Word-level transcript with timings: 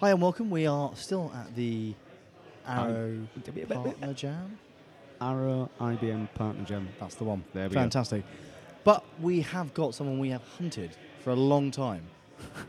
Hi 0.00 0.12
and 0.12 0.22
welcome. 0.22 0.48
We 0.48 0.66
are 0.66 0.90
still 0.94 1.30
at 1.34 1.54
the 1.54 1.94
Arrow 2.66 3.18
Um, 3.46 3.66
Partner 3.68 4.14
Jam. 4.14 4.58
Arrow 5.20 5.68
IBM 5.78 6.32
Partner 6.32 6.64
Jam. 6.64 6.88
That's 6.98 7.16
the 7.16 7.24
one. 7.24 7.44
There 7.52 7.68
we 7.68 7.74
go. 7.74 7.80
Fantastic. 7.80 8.24
But 8.82 9.04
we 9.20 9.42
have 9.42 9.74
got 9.74 9.94
someone 9.94 10.18
we 10.18 10.30
have 10.30 10.42
hunted 10.56 10.96
for 11.22 11.30
a 11.30 11.34
long 11.34 11.70
time. 11.70 12.02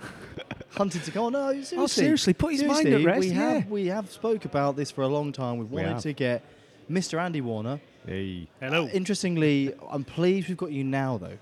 hunted 0.72 1.06
to 1.06 1.12
go. 1.12 1.28
Oh, 1.28 1.30
no, 1.30 1.52
seriously. 1.52 1.78
Oh, 1.78 1.88
seriously, 1.88 2.34
put 2.34 2.52
his 2.52 2.64
mind 2.66 2.86
at 2.90 3.06
rest, 3.06 3.20
We 3.22 3.28
yeah. 3.30 3.54
have 3.54 3.70
we 3.70 3.88
have 3.88 4.12
spoke 4.12 4.44
about 4.44 4.76
this 4.76 4.92
for 4.92 5.04
a 5.04 5.08
long 5.08 5.32
time. 5.32 5.58
We've 5.58 5.72
wanted 5.72 5.94
have. 5.94 6.02
to 6.02 6.12
get 6.12 6.44
Mr. 6.90 7.18
Andy 7.18 7.40
Warner. 7.40 7.80
Hey. 8.06 8.50
Hello. 8.60 8.90
Interestingly, 8.90 9.74
I'm 9.90 10.04
pleased 10.04 10.50
we've 10.50 10.58
got 10.58 10.74
you 10.74 10.84
now 10.84 11.18
though, 11.18 11.38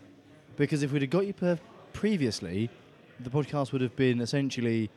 because 0.56 0.84
if 0.84 0.92
we'd 0.92 1.02
have 1.02 1.10
got 1.10 1.26
you 1.26 1.34
per- 1.34 1.58
previously, 1.94 2.70
the 3.20 3.32
podcast 3.32 3.72
would 3.72 3.82
have 3.82 3.96
been 3.96 4.22
essentially 4.22 4.92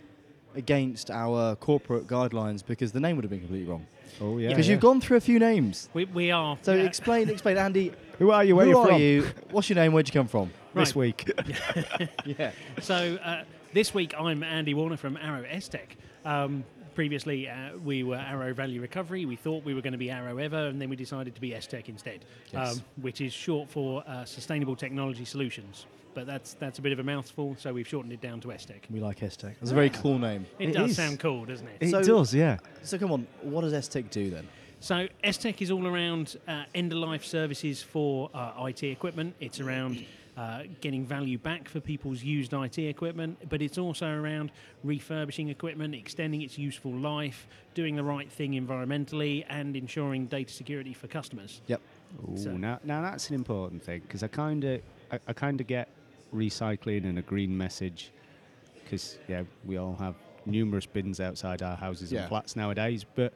against 0.55 1.11
our 1.11 1.57
corporate 1.57 2.07
guidelines 2.07 2.65
because 2.65 2.93
the 2.93 3.01
name 3.01 3.17
would 3.17 3.25
have 3.25 3.31
been 3.31 3.41
completely 3.41 3.69
wrong. 3.69 3.87
Oh 4.21 4.39
yeah. 4.39 4.49
Because 4.49 4.67
yeah. 4.67 4.73
you've 4.73 4.81
gone 4.81 5.01
through 5.01 5.17
a 5.17 5.21
few 5.21 5.39
names. 5.39 5.89
We, 5.95 6.05
we 6.07 6.31
are. 6.31 6.59
So 6.63 6.75
yeah. 6.75 6.85
explain, 6.85 7.29
explain, 7.31 7.57
Andy. 7.57 7.93
Who 8.19 8.31
are 8.31 8.45
you? 8.45 8.55
Where 8.55 8.67
who 8.67 8.71
you 8.71 8.79
are 8.79 8.87
from? 8.89 9.01
you? 9.01 9.27
What's 9.51 9.69
your 9.69 9.77
name? 9.77 9.93
Where'd 9.93 10.07
you 10.07 10.13
come 10.13 10.29
from? 10.29 10.53
This 10.75 10.95
week. 10.95 11.31
Yeah. 12.25 12.53
So 12.81 13.19
uh, 13.23 13.45
this 13.73 13.93
week 13.93 14.15
I'm 14.19 14.43
Andy 14.43 14.75
Warner 14.75 14.97
from 14.97 15.17
Arrow 15.17 15.45
STech. 15.59 15.97
Um, 16.25 16.65
previously 16.95 17.49
uh, 17.49 17.77
we 17.85 18.03
were 18.03 18.17
Arrow 18.17 18.55
Value 18.55 18.81
Recovery. 18.81 19.25
We 19.25 19.37
thought 19.37 19.65
we 19.65 19.75
were 19.75 19.81
going 19.81 19.93
to 19.93 19.99
be 19.99 20.11
Arrow 20.11 20.39
Ever, 20.39 20.69
and 20.69 20.81
then 20.81 20.89
we 20.89 20.97
decided 20.97 21.35
to 21.35 21.41
be 21.41 21.51
STech 21.53 21.89
instead, 21.89 22.25
Yes. 22.53 22.77
um, 22.77 22.85
which 23.01 23.21
is 23.21 23.33
short 23.33 23.69
for 23.71 24.05
uh, 24.07 24.25
Sustainable 24.25 24.77
Technology 24.77 25.25
Solutions. 25.25 25.87
But 26.15 26.27
that's 26.27 26.55
that's 26.55 26.79
a 26.79 26.83
bit 26.83 26.93
of 26.93 26.99
a 26.99 27.03
mouthful, 27.03 27.57
so 27.59 27.73
we've 27.73 27.89
shortened 27.89 28.13
it 28.13 28.21
down 28.21 28.41
to 28.43 28.49
Estec. 28.49 28.83
We 28.91 29.01
like 29.01 29.21
Estec. 29.21 29.55
It's 29.63 29.71
a 29.71 29.75
very 29.75 29.91
cool 29.91 30.19
name. 30.19 30.47
It, 30.59 30.71
It 30.71 30.73
does 30.73 30.91
is. 30.91 30.97
sound 30.97 31.21
cool, 31.21 31.45
doesn't 31.47 31.67
it? 31.67 31.77
It 31.81 31.91
So- 31.91 32.03
does, 32.03 32.35
yeah. 32.35 32.59
So 32.83 32.99
come 32.99 33.13
on, 33.13 33.27
what 33.43 33.63
does 33.63 33.73
S-Tech 33.73 34.11
do 34.11 34.31
then? 34.31 34.47
So 34.81 35.07
Estec 35.25 35.63
is 35.63 35.71
all 35.71 35.87
around 35.87 36.37
uh, 36.49 36.65
end-of-life 36.75 37.25
services 37.25 37.83
for 37.83 38.31
uh, 38.35 38.65
IT 38.67 38.83
equipment. 38.83 39.35
It's 39.41 39.61
around 39.61 40.05
uh, 40.37 40.65
getting 40.81 41.07
value 41.07 41.39
back 41.39 41.69
for 41.69 41.79
people's 41.79 42.23
used 42.23 42.53
IT 42.53 42.79
equipment, 42.79 43.39
but 43.49 43.63
it's 43.63 43.79
also 43.79 44.09
around 44.09 44.51
refurbishing 44.83 45.51
equipment, 45.51 45.95
extending 45.95 46.43
its 46.43 46.59
useful 46.59 46.91
life, 46.93 47.47
doing 47.75 47.95
the 47.97 48.03
right 48.03 48.31
thing 48.33 48.53
environmentally, 48.55 49.45
and 49.49 49.77
ensuring 49.77 50.27
data 50.27 50.53
security 50.53 50.93
for 50.93 51.07
customers. 51.07 51.61
Yep. 51.69 51.81
Ooh, 52.29 52.37
So- 52.37 52.57
now, 52.57 52.81
now 52.85 53.03
that's 53.03 53.29
an 53.29 53.35
important 53.37 53.83
thing 53.85 54.01
because 54.01 54.23
I 54.23 54.29
kind 54.29 54.65
of, 54.65 54.81
I, 55.13 55.19
I 55.29 55.33
kind 55.33 55.61
of 55.61 55.67
get 55.69 55.89
recycling 56.35 57.05
and 57.05 57.19
a 57.19 57.23
green 57.23 57.57
message 57.57 58.13
because 58.83 59.19
yeah, 59.29 59.43
we 59.65 59.77
all 59.77 59.97
have 59.97 60.15
numerous 60.47 60.87
bins 60.87 61.21
outside 61.21 61.63
our 61.63 61.77
houses 61.77 62.11
Yeah. 62.13 62.21
and 62.21 62.29
flats 62.29 62.57
nowadays, 62.57 63.05
but 63.15 63.33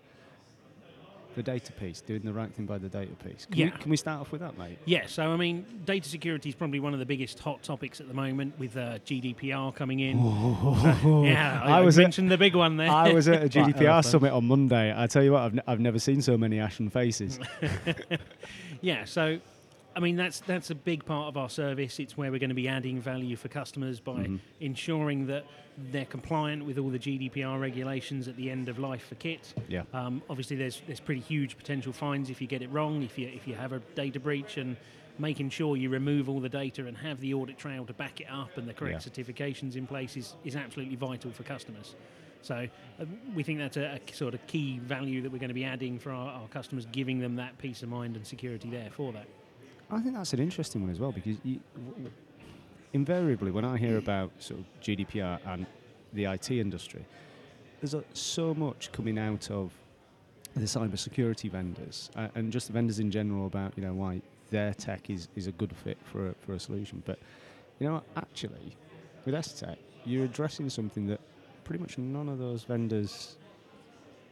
the 1.34 1.42
data 1.42 1.70
piece, 1.72 2.00
doing 2.00 2.22
the 2.22 2.32
right 2.32 2.50
thing 2.54 2.64
by 2.64 2.78
the 2.78 2.88
data 2.88 3.12
piece. 3.22 3.44
Can, 3.44 3.58
Yeah. 3.58 3.64
we, 3.66 3.70
can 3.72 3.90
we 3.90 3.96
start 3.98 4.22
off 4.22 4.32
with 4.32 4.40
that, 4.40 4.56
mate? 4.56 4.78
Yeah, 4.86 5.04
so 5.06 5.30
I 5.30 5.36
mean, 5.36 5.66
data 5.84 6.08
security 6.08 6.48
is 6.48 6.54
probably 6.54 6.80
one 6.80 6.94
of 6.94 6.98
the 6.98 7.04
biggest 7.04 7.38
hot 7.38 7.62
topics 7.62 8.00
at 8.00 8.08
the 8.08 8.14
moment 8.14 8.58
with 8.58 8.74
uh, 8.76 8.98
GDPR 9.04 9.74
coming 9.74 10.00
in. 10.00 10.16
yeah, 11.24 11.60
I, 11.62 11.78
I 11.78 11.80
was 11.82 11.98
I 11.98 12.04
at- 12.04 12.14
the 12.14 12.38
big 12.38 12.54
one 12.54 12.78
there. 12.78 12.90
I 12.90 13.12
was 13.12 13.28
at 13.28 13.42
a 13.44 13.48
GDPR 13.50 14.02
summit 14.02 14.32
on 14.32 14.46
Monday. 14.46 14.94
I 14.96 15.06
tell 15.06 15.22
you 15.22 15.32
what, 15.32 15.42
I've, 15.42 15.52
n- 15.52 15.62
I've 15.66 15.80
never 15.80 15.98
seen 15.98 16.22
so 16.22 16.38
many 16.38 16.58
ashen 16.58 16.88
faces. 16.90 17.38
Yeah, 18.82 19.04
so 19.06 19.38
I 19.96 20.00
mean 20.00 20.16
that's 20.16 20.40
that's 20.40 20.68
a 20.70 20.74
big 20.74 21.04
part 21.06 21.28
of 21.28 21.36
our 21.38 21.48
service. 21.48 21.98
It's 21.98 22.16
where 22.18 22.30
we're 22.30 22.38
going 22.38 22.50
to 22.50 22.54
be 22.54 22.68
adding 22.68 23.00
value 23.00 23.34
for 23.34 23.48
customers 23.48 23.98
by 23.98 24.26
Mhm. 24.26 24.40
ensuring 24.60 25.26
that 25.28 25.44
they're 25.90 26.04
compliant 26.04 26.64
with 26.66 26.78
all 26.78 26.90
the 26.90 26.98
GDPR 26.98 27.58
regulations 27.58 28.28
at 28.28 28.36
the 28.36 28.50
end 28.50 28.68
of 28.68 28.78
life 28.78 29.06
for 29.08 29.14
kit. 29.16 29.54
yeah. 29.68 29.82
Um, 29.94 30.22
obviously, 30.28 30.56
there's 30.56 30.82
there's 30.86 31.00
pretty 31.00 31.22
huge 31.22 31.56
potential 31.56 31.92
fines 31.94 32.28
if 32.28 32.40
you 32.42 32.46
get 32.46 32.60
it 32.62 32.70
wrong, 32.70 33.02
if 33.02 33.16
you 33.18 33.26
if 33.28 33.48
you 33.48 33.54
have 33.54 33.72
a 33.72 33.80
data 33.94 34.20
breach, 34.20 34.58
and 34.58 34.76
making 35.18 35.48
sure 35.48 35.78
you 35.78 35.88
remove 35.88 36.28
all 36.28 36.40
the 36.40 36.48
data 36.50 36.86
and 36.86 36.94
have 36.98 37.18
the 37.20 37.32
audit 37.32 37.56
trail 37.56 37.86
to 37.86 37.94
back 37.94 38.20
it 38.20 38.26
up 38.30 38.58
and 38.58 38.68
the 38.68 38.74
correct 38.74 39.10
certifications 39.10 39.74
in 39.74 39.86
place 39.86 40.14
is, 40.14 40.34
is 40.44 40.54
absolutely 40.54 40.94
vital 40.94 41.30
for 41.30 41.42
customers. 41.42 41.94
So 42.42 42.68
uh, 43.00 43.04
we 43.34 43.42
think 43.42 43.58
that's 43.58 43.78
a, 43.78 43.98
a 43.98 44.12
sort 44.14 44.34
of 44.34 44.46
key 44.46 44.78
value 44.78 45.22
that 45.22 45.32
we're 45.32 45.38
going 45.38 45.48
to 45.48 45.54
be 45.54 45.64
adding 45.64 45.98
for 45.98 46.10
our, 46.12 46.28
our 46.42 46.48
customers, 46.48 46.86
giving 46.92 47.18
them 47.18 47.36
that 47.36 47.56
peace 47.56 47.82
of 47.82 47.88
mind 47.88 48.14
and 48.14 48.26
security 48.26 48.68
there 48.68 48.90
for 48.90 49.10
that. 49.14 49.26
I 49.90 50.00
think 50.00 50.14
that's 50.14 50.32
an 50.32 50.40
interesting 50.40 50.82
one 50.82 50.90
as 50.90 50.98
well 50.98 51.12
because 51.12 51.36
you, 51.44 51.60
w- 51.74 52.10
invariably, 52.92 53.50
when 53.50 53.64
I 53.64 53.76
hear 53.76 53.98
about 53.98 54.30
sort 54.38 54.60
of 54.60 54.66
GDPR 54.82 55.38
and 55.46 55.66
the 56.12 56.24
IT 56.24 56.50
industry, 56.50 57.04
there's 57.80 57.94
a, 57.94 58.02
so 58.12 58.52
much 58.54 58.90
coming 58.92 59.18
out 59.18 59.50
of 59.50 59.72
the 60.54 60.62
cybersecurity 60.62 61.50
vendors 61.50 62.10
uh, 62.16 62.28
and 62.34 62.50
just 62.50 62.66
the 62.68 62.72
vendors 62.72 62.98
in 62.98 63.10
general 63.10 63.46
about 63.46 63.74
you 63.76 63.82
know 63.82 63.92
why 63.92 64.22
their 64.50 64.72
tech 64.74 65.10
is, 65.10 65.28
is 65.36 65.46
a 65.46 65.52
good 65.52 65.74
fit 65.76 65.98
for 66.04 66.28
a, 66.30 66.34
for 66.40 66.54
a 66.54 66.60
solution. 66.60 67.02
But 67.04 67.18
you 67.78 67.88
know, 67.88 68.02
actually, 68.16 68.74
with 69.24 69.34
S-Tech, 69.34 69.78
you're 70.04 70.24
addressing 70.24 70.70
something 70.70 71.06
that 71.08 71.20
pretty 71.64 71.80
much 71.80 71.98
none 71.98 72.28
of 72.28 72.38
those 72.38 72.62
vendors 72.62 73.36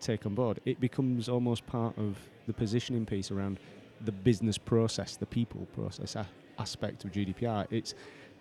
take 0.01 0.25
on 0.25 0.35
board. 0.35 0.61
It 0.65 0.81
becomes 0.81 1.29
almost 1.29 1.67
part 1.67 1.97
of 1.99 2.17
the 2.47 2.53
positioning 2.53 3.05
piece 3.05 3.31
around 3.31 3.59
the 4.05 4.13
business 4.13 4.59
process, 4.59 5.17
the 5.17 5.27
people 5.27 5.67
process 5.75 6.17
a- 6.17 6.27
aspect 6.59 7.05
of 7.05 7.13
GDPR. 7.13 7.67
It's 7.71 7.95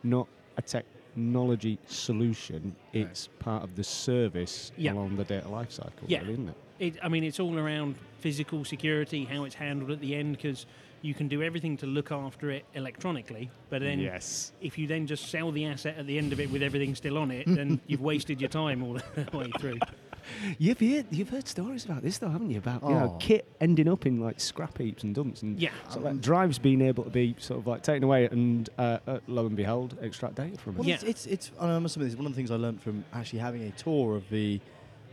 not 0.03 0.27
a 0.57 0.61
technology 0.61 1.79
solution, 1.87 2.75
it's 2.91 3.27
part 3.39 3.63
of 3.63 3.75
the 3.75 3.83
service 3.83 4.71
Yeah. 4.77 4.93
along 4.93 5.15
the 5.17 5.23
data 5.23 5.47
lifecycle, 5.47 5.91
Yeah. 6.07 6.19
really, 6.21 6.33
isn't 6.33 6.49
it? 6.49 6.55
It, 6.79 6.95
I 7.03 7.07
mean, 7.09 7.23
it's 7.23 7.39
all 7.39 7.57
around 7.57 7.95
physical 8.19 8.65
security, 8.65 9.25
how 9.25 9.43
it's 9.43 9.55
handled 9.55 9.91
at 9.91 9.99
the 9.99 10.15
end, 10.15 10.35
because 10.37 10.65
you 11.01 11.13
can 11.13 11.27
do 11.27 11.43
everything 11.43 11.75
to 11.77 11.85
look 11.85 12.11
after 12.11 12.49
it 12.49 12.65
electronically, 12.75 13.49
but 13.69 13.81
then 13.81 13.99
yes. 13.99 14.53
if 14.61 14.77
you 14.77 14.87
then 14.87 15.05
just 15.05 15.29
sell 15.29 15.51
the 15.51 15.65
asset 15.65 15.97
at 15.97 16.07
the 16.07 16.17
end 16.17 16.31
of 16.33 16.39
it 16.39 16.49
with 16.49 16.63
everything 16.63 16.95
still 16.95 17.17
on 17.17 17.29
it, 17.31 17.45
then 17.47 17.79
you've 17.87 18.01
wasted 18.01 18.39
your 18.41 18.49
time 18.49 18.83
all 18.83 18.93
the 18.93 19.37
way 19.37 19.51
through. 19.59 19.77
You've 20.57 20.79
heard, 20.79 21.05
you've 21.11 21.29
heard 21.29 21.47
stories 21.47 21.85
about 21.85 22.01
this, 22.01 22.17
though, 22.17 22.29
haven't 22.29 22.49
you? 22.51 22.57
About 22.57 22.83
you 22.83 22.89
know, 22.89 23.11
Oh. 23.13 23.17
kit 23.19 23.47
ending 23.59 23.87
up 23.87 24.05
in 24.05 24.19
like 24.19 24.39
scrap 24.39 24.77
heaps 24.77 25.03
and 25.03 25.13
dumps, 25.15 25.41
and 25.41 25.59
Yeah. 25.59 25.71
sort 25.87 25.97
of 25.97 26.03
like 26.03 26.21
drives 26.21 26.59
being 26.59 26.81
able 26.81 27.03
to 27.03 27.09
be 27.09 27.35
sort 27.39 27.59
of 27.59 27.67
like 27.67 27.81
taken 27.83 28.03
away, 28.03 28.25
and 28.25 28.69
uh, 28.77 28.99
uh, 29.07 29.19
lo 29.27 29.45
and 29.45 29.55
behold, 29.55 29.97
extract 30.01 30.35
data 30.35 30.57
from 30.57 30.75
it. 30.75 30.79
Well, 30.79 30.87
Yeah. 30.87 30.95
it's, 30.95 31.03
it's, 31.03 31.25
it's 31.25 31.51
I 31.59 31.77
must 31.79 31.95
admit, 31.95 32.07
it's 32.11 32.17
one 32.17 32.25
of 32.25 32.31
the 32.31 32.35
things 32.37 32.51
I 32.51 32.55
learned 32.55 32.81
from 32.81 33.03
actually 33.13 33.39
having 33.39 33.63
a 33.63 33.71
tour 33.71 34.15
of 34.15 34.29
the 34.29 34.59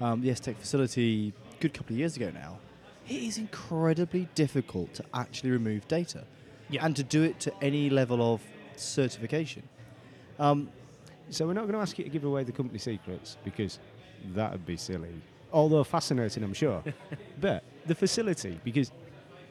um, 0.00 0.22
the 0.22 0.31
S-Tech 0.31 0.56
facility 0.59 1.34
a 1.59 1.60
good 1.60 1.75
couple 1.75 1.93
of 1.94 1.99
years 1.99 2.16
ago 2.16 2.31
now. 2.32 2.59
It 3.09 3.22
is 3.22 3.37
incredibly 3.37 4.28
difficult 4.34 4.94
to 4.94 5.04
actually 5.12 5.50
remove 5.50 5.87
data 5.88 6.25
Yeah. 6.70 6.87
and 6.87 6.97
to 6.97 7.03
do 7.03 7.22
it 7.22 7.38
to 7.41 7.53
any 7.62 7.91
level 7.91 8.22
of 8.32 8.41
certification. 8.76 9.65
Um, 10.38 10.70
So 11.28 11.47
we're 11.47 11.53
not 11.53 11.62
going 11.62 11.75
to 11.75 11.81
ask 11.81 11.97
you 11.99 12.03
to 12.04 12.10
give 12.10 12.25
away 12.25 12.43
the 12.43 12.50
company 12.50 12.78
secrets 12.81 13.37
because 13.44 13.78
that 14.34 14.53
would 14.53 14.66
be 14.66 14.76
silly. 14.76 15.10
Although 15.53 15.84
fascinating, 15.84 16.42
I'm 16.44 16.54
sure. 16.54 16.82
but 17.41 17.64
the 17.86 17.94
facility, 17.94 18.60
because 18.62 18.92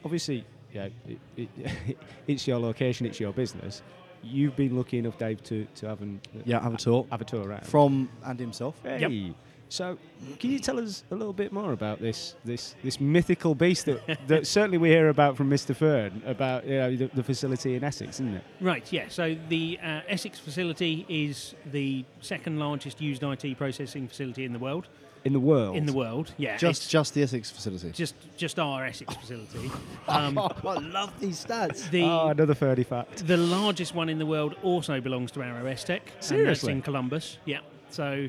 obviously, 0.04 0.44
yeah, 0.72 0.88
it, 1.06 1.18
it, 1.36 1.48
it's 2.26 2.46
your 2.46 2.58
location, 2.58 3.06
it's 3.06 3.20
your 3.20 3.32
business. 3.32 3.82
You've 4.22 4.56
been 4.56 4.76
lucky 4.76 4.98
enough, 4.98 5.18
Dave, 5.18 5.42
to 5.44 5.66
to 5.76 5.88
have 5.88 6.02
an 6.02 6.20
yeah, 6.44 6.60
have 6.60 6.74
a 6.74 6.76
tour 6.76 7.06
have 7.10 7.20
a 7.20 7.24
tour 7.24 7.46
around. 7.48 7.66
from 7.66 8.10
Andy 8.26 8.44
himself. 8.44 8.74
Hey. 8.82 9.34
So, 9.70 9.96
can 10.40 10.50
you 10.50 10.58
tell 10.58 10.80
us 10.80 11.04
a 11.12 11.14
little 11.14 11.32
bit 11.32 11.52
more 11.52 11.72
about 11.72 12.00
this 12.00 12.34
this 12.44 12.74
this 12.82 13.00
mythical 13.00 13.54
beast 13.54 13.86
that, 13.86 14.18
that 14.26 14.46
certainly 14.46 14.78
we 14.78 14.88
hear 14.88 15.08
about 15.08 15.36
from 15.36 15.48
Mr. 15.48 15.74
Fern 15.76 16.22
about 16.26 16.66
you 16.66 16.76
know, 16.76 16.96
the, 16.96 17.06
the 17.14 17.22
facility 17.22 17.76
in 17.76 17.84
Essex, 17.84 18.16
isn't 18.16 18.34
it? 18.34 18.42
Right, 18.60 18.92
yeah. 18.92 19.04
So 19.08 19.36
the 19.48 19.78
uh, 19.80 20.00
Essex 20.08 20.40
facility 20.40 21.06
is 21.08 21.54
the 21.70 22.04
second 22.20 22.58
largest 22.58 23.00
used 23.00 23.22
IT 23.22 23.56
processing 23.56 24.08
facility 24.08 24.44
in 24.44 24.52
the 24.52 24.58
world. 24.58 24.88
In 25.24 25.34
the 25.34 25.40
world. 25.40 25.76
In 25.76 25.86
the 25.86 25.92
world, 25.92 26.32
yeah. 26.36 26.56
Just 26.56 26.82
it's 26.82 26.90
just 26.90 27.14
the 27.14 27.22
Essex 27.22 27.48
facility. 27.48 27.92
just 27.92 28.16
just 28.36 28.58
our 28.58 28.84
Essex 28.84 29.14
facility. 29.14 29.70
Um, 30.08 30.36
I 30.64 30.78
love 30.78 31.12
these 31.20 31.44
stats. 31.44 31.88
the 31.90 32.02
oh, 32.02 32.28
another 32.28 32.54
30 32.54 32.82
fact. 32.82 33.24
the 33.28 33.36
largest 33.36 33.94
one 33.94 34.08
in 34.08 34.18
the 34.18 34.26
world 34.26 34.56
also 34.64 35.00
belongs 35.00 35.30
to 35.32 35.42
Arrow 35.44 35.64
S 35.66 35.84
Tech. 35.84 36.02
And 36.02 36.12
that's 36.16 36.26
Seriously? 36.26 36.72
in 36.72 36.82
Columbus. 36.82 37.38
Yeah. 37.44 37.60
So, 37.90 38.28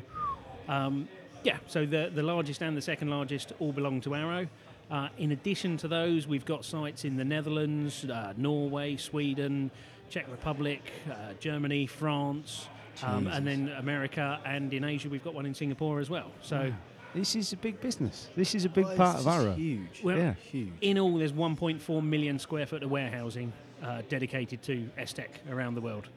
um, 0.68 1.08
yeah. 1.44 1.58
So 1.66 1.84
the 1.86 2.10
the 2.14 2.22
largest 2.22 2.62
and 2.62 2.76
the 2.76 2.82
second 2.82 3.08
largest 3.10 3.52
all 3.60 3.72
belong 3.72 4.00
to 4.02 4.14
Arrow. 4.14 4.46
Uh, 4.90 5.08
in 5.16 5.32
addition 5.32 5.76
to 5.78 5.88
those, 5.88 6.26
we've 6.26 6.44
got 6.44 6.64
sites 6.64 7.04
in 7.04 7.16
the 7.16 7.24
Netherlands, 7.24 8.04
uh, 8.04 8.34
Norway, 8.36 8.96
Sweden, 8.96 9.70
Czech 10.10 10.26
Republic, 10.30 10.82
uh, 11.10 11.32
Germany, 11.40 11.86
France, 11.86 12.68
um, 13.02 13.26
and 13.28 13.46
then 13.46 13.68
America, 13.78 14.38
and 14.44 14.72
in 14.74 14.84
Asia 14.84 15.08
we've 15.08 15.24
got 15.24 15.32
one 15.34 15.46
in 15.46 15.54
Singapore 15.54 15.98
as 16.00 16.10
well. 16.10 16.30
So. 16.42 16.72
This 17.14 17.36
is 17.36 17.52
a 17.52 17.58
big 17.58 17.78
business. 17.82 18.30
This 18.34 18.54
is 18.54 18.64
a 18.64 18.70
big 18.70 18.86
Well, 18.86 18.96
part 18.96 19.18
of 19.20 19.26
Arrow. 19.26 19.52
Huge. 19.52 20.00
Well, 20.02 20.16
Yeah. 20.16 20.32
huge. 20.50 20.72
In 20.80 20.98
all, 20.98 21.18
there's 21.18 21.34
1.4 21.34 22.00
million 22.02 22.38
square 22.38 22.64
foot 22.64 22.82
of 22.82 22.90
warehousing 22.90 23.52
uh, 23.82 24.00
dedicated 24.08 24.62
to 24.62 24.88
STEC 24.96 25.28
around 25.50 25.74
the 25.74 25.82
world. 25.82 26.08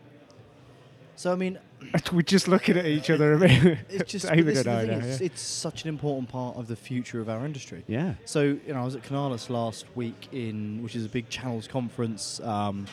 So 1.15 1.31
I 1.31 1.35
mean, 1.35 1.59
We're 2.11 2.21
just 2.23 2.47
looking 2.47 2.77
at 2.77 2.85
each 2.85 3.09
other 3.09 3.37
it's 3.43 4.11
just 4.11 4.27
David 4.27 4.47
this 4.47 4.59
and 4.65 4.69
I 4.69 4.85
thing, 4.85 4.99
now, 4.99 5.05
it's, 5.05 5.19
yeah. 5.21 5.25
it's 5.27 5.41
such 5.41 5.83
an 5.83 5.89
important 5.89 6.29
part 6.29 6.57
of 6.57 6.67
the 6.67 6.75
future 6.75 7.19
of 7.21 7.29
our 7.29 7.45
industry. 7.45 7.83
yeah. 7.87 8.15
So 8.25 8.41
you 8.41 8.73
know, 8.73 8.81
I 8.81 8.85
was 8.85 8.95
at 8.95 9.03
Canalys 9.03 9.49
last 9.49 9.85
week 9.95 10.27
in, 10.31 10.81
which 10.83 10.95
is 10.95 11.05
a 11.05 11.09
big 11.09 11.29
channels 11.29 11.67
conference 11.67 12.39
um, 12.41 12.85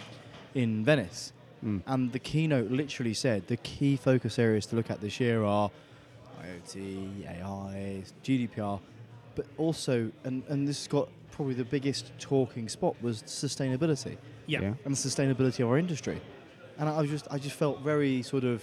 in 0.54 0.84
Venice, 0.84 1.32
Mm. 1.64 1.80
and 1.86 2.10
the 2.12 2.18
keynote 2.18 2.72
literally 2.72 3.14
said 3.14 3.46
the 3.46 3.56
key 3.58 3.94
focus 3.96 4.36
areas 4.36 4.66
to 4.66 4.74
look 4.74 4.90
at 4.90 5.00
this 5.00 5.20
year 5.20 5.44
are 5.44 5.70
IoT, 6.42 7.24
AI, 7.28 8.02
GDPR, 8.24 8.80
but 9.36 9.46
also, 9.58 10.10
and, 10.24 10.42
and 10.48 10.66
this 10.66 10.78
has 10.80 10.88
got 10.88 11.08
probably 11.30 11.54
the 11.54 11.64
biggest 11.64 12.10
talking 12.18 12.68
spot 12.68 13.00
was 13.00 13.22
sustainability 13.22 14.16
Yeah. 14.46 14.60
Yeah. 14.60 14.74
and 14.84 14.94
the 14.96 15.08
sustainability 15.08 15.60
of 15.60 15.68
our 15.68 15.78
industry. 15.78 16.20
And 16.78 16.88
I 16.88 17.00
was 17.00 17.10
just, 17.10 17.26
I 17.30 17.38
just 17.38 17.56
felt 17.56 17.80
very 17.80 18.22
sort 18.22 18.44
of, 18.44 18.62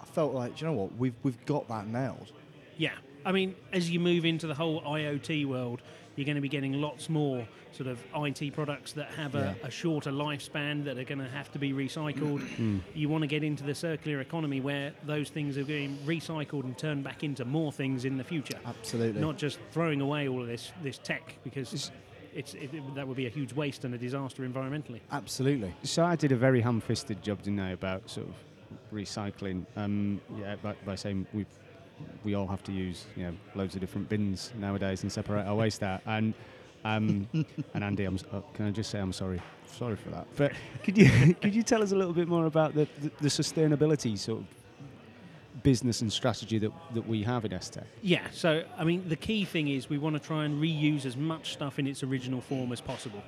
I 0.00 0.04
felt 0.06 0.34
like, 0.34 0.56
do 0.56 0.64
you 0.64 0.70
know 0.70 0.76
what, 0.76 0.96
we've 0.96 1.14
we've 1.22 1.44
got 1.46 1.68
that 1.68 1.86
nailed. 1.86 2.32
Yeah. 2.76 2.92
I 3.24 3.32
mean, 3.32 3.54
as 3.72 3.90
you 3.90 4.00
move 4.00 4.24
into 4.24 4.46
the 4.46 4.54
whole 4.54 4.80
IoT 4.82 5.46
world, 5.46 5.82
you're 6.16 6.24
going 6.24 6.36
to 6.36 6.40
be 6.40 6.48
getting 6.48 6.80
lots 6.80 7.08
more 7.08 7.46
sort 7.72 7.86
of 7.88 8.02
IT 8.16 8.52
products 8.52 8.92
that 8.92 9.10
have 9.12 9.34
a, 9.34 9.54
Yeah. 9.60 9.66
a 9.68 9.70
shorter 9.70 10.10
lifespan 10.10 10.84
that 10.84 10.98
are 10.98 11.04
going 11.04 11.18
to 11.20 11.28
have 11.28 11.52
to 11.52 11.58
be 11.58 11.72
recycled. 11.72 12.40
Hmm. 12.56 12.78
You 12.94 13.08
want 13.08 13.22
to 13.22 13.28
get 13.28 13.44
into 13.44 13.62
the 13.64 13.74
circular 13.74 14.20
economy 14.20 14.60
where 14.60 14.92
those 15.06 15.28
things 15.30 15.56
are 15.56 15.64
being 15.64 15.96
recycled 16.04 16.64
and 16.64 16.76
turned 16.76 17.04
back 17.04 17.22
into 17.22 17.44
more 17.44 17.70
things 17.72 18.04
in 18.04 18.16
the 18.18 18.24
future, 18.24 18.58
Absolutely. 18.66 19.20
not 19.20 19.36
just 19.38 19.58
throwing 19.70 20.00
away 20.00 20.28
all 20.28 20.40
of 20.42 20.48
this 20.48 20.72
this 20.82 20.98
tech 20.98 21.36
because 21.44 21.72
it's 21.72 21.90
it, 22.34 22.94
that 22.94 23.06
would 23.06 23.16
be 23.16 23.26
a 23.26 23.30
huge 23.30 23.52
waste 23.52 23.84
and 23.84 23.94
a 23.94 23.98
disaster 23.98 24.42
environmentally. 24.42 25.00
Absolutely. 25.10 25.74
So 25.82 26.04
I 26.04 26.16
did 26.16 26.32
a 26.32 26.36
very 26.36 26.60
ham-fisted 26.60 27.22
job, 27.22 27.42
didn't 27.42 27.60
I, 27.60 27.70
about 27.70 28.08
sort 28.08 28.28
of 28.28 28.34
recycling. 28.92 29.66
Um, 29.76 30.20
yeah, 30.38 30.56
by, 30.56 30.74
by 30.84 30.94
saying 30.94 31.26
we 31.32 31.46
we 32.24 32.34
all 32.34 32.46
have 32.46 32.62
to 32.64 32.72
use 32.72 33.04
you 33.14 33.24
know 33.24 33.34
loads 33.54 33.74
of 33.74 33.80
different 33.80 34.08
bins 34.08 34.52
nowadays 34.58 35.02
and 35.02 35.12
separate 35.12 35.46
our 35.46 35.54
waste 35.54 35.82
out. 35.82 36.00
And 36.06 36.34
um, 36.84 37.28
and 37.74 37.84
Andy, 37.84 38.04
I'm, 38.04 38.18
uh, 38.32 38.40
can 38.54 38.66
I 38.66 38.70
just 38.70 38.90
say 38.90 38.98
I'm 38.98 39.12
sorry, 39.12 39.40
sorry 39.66 39.96
for 39.96 40.10
that. 40.10 40.26
But 40.36 40.52
could 40.82 40.96
you 40.96 41.34
could 41.34 41.54
you 41.54 41.62
tell 41.62 41.82
us 41.82 41.92
a 41.92 41.96
little 41.96 42.14
bit 42.14 42.28
more 42.28 42.46
about 42.46 42.74
the, 42.74 42.88
the, 43.00 43.10
the 43.20 43.28
sustainability 43.28 44.18
sort 44.18 44.40
of 44.40 44.46
business 45.62 46.00
and 46.02 46.12
strategy 46.12 46.58
that, 46.58 46.72
that 46.94 47.06
we 47.06 47.22
have 47.22 47.44
in 47.44 47.52
STEC? 47.52 47.84
Yeah, 48.02 48.26
so 48.32 48.64
I 48.76 48.84
mean, 48.84 49.08
the 49.08 49.16
key 49.16 49.44
thing 49.44 49.68
is 49.68 49.88
we 49.88 49.98
want 49.98 50.16
to 50.16 50.20
try 50.20 50.44
and 50.44 50.60
reuse 50.60 51.06
as 51.06 51.16
much 51.16 51.52
stuff 51.52 51.78
in 51.78 51.86
its 51.86 52.02
original 52.02 52.40
form 52.40 52.72
as 52.72 52.80
possible. 52.80 53.22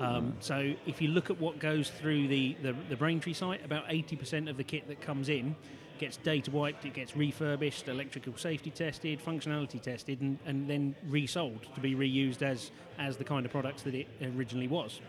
Um, 0.00 0.34
so 0.40 0.74
if 0.86 1.00
you 1.00 1.08
look 1.08 1.30
at 1.30 1.40
what 1.40 1.58
goes 1.58 1.90
through 1.90 2.28
the, 2.28 2.56
the, 2.62 2.74
the 2.88 2.96
Braintree 2.96 3.32
site, 3.32 3.64
about 3.64 3.88
80% 3.88 4.50
of 4.50 4.56
the 4.56 4.64
kit 4.64 4.88
that 4.88 5.00
comes 5.00 5.28
in 5.28 5.56
gets 5.98 6.18
data 6.18 6.50
wiped, 6.50 6.84
it 6.84 6.92
gets 6.92 7.16
refurbished, 7.16 7.88
electrical 7.88 8.36
safety 8.36 8.70
tested, 8.70 9.18
functionality 9.24 9.80
tested, 9.80 10.20
and, 10.20 10.38
and 10.44 10.68
then 10.68 10.94
resold 11.08 11.66
to 11.74 11.80
be 11.80 11.94
reused 11.94 12.42
as, 12.42 12.70
as 12.98 13.16
the 13.16 13.24
kind 13.24 13.46
of 13.46 13.52
products 13.52 13.82
that 13.82 13.94
it 13.94 14.06
originally 14.36 14.68
was. 14.68 15.00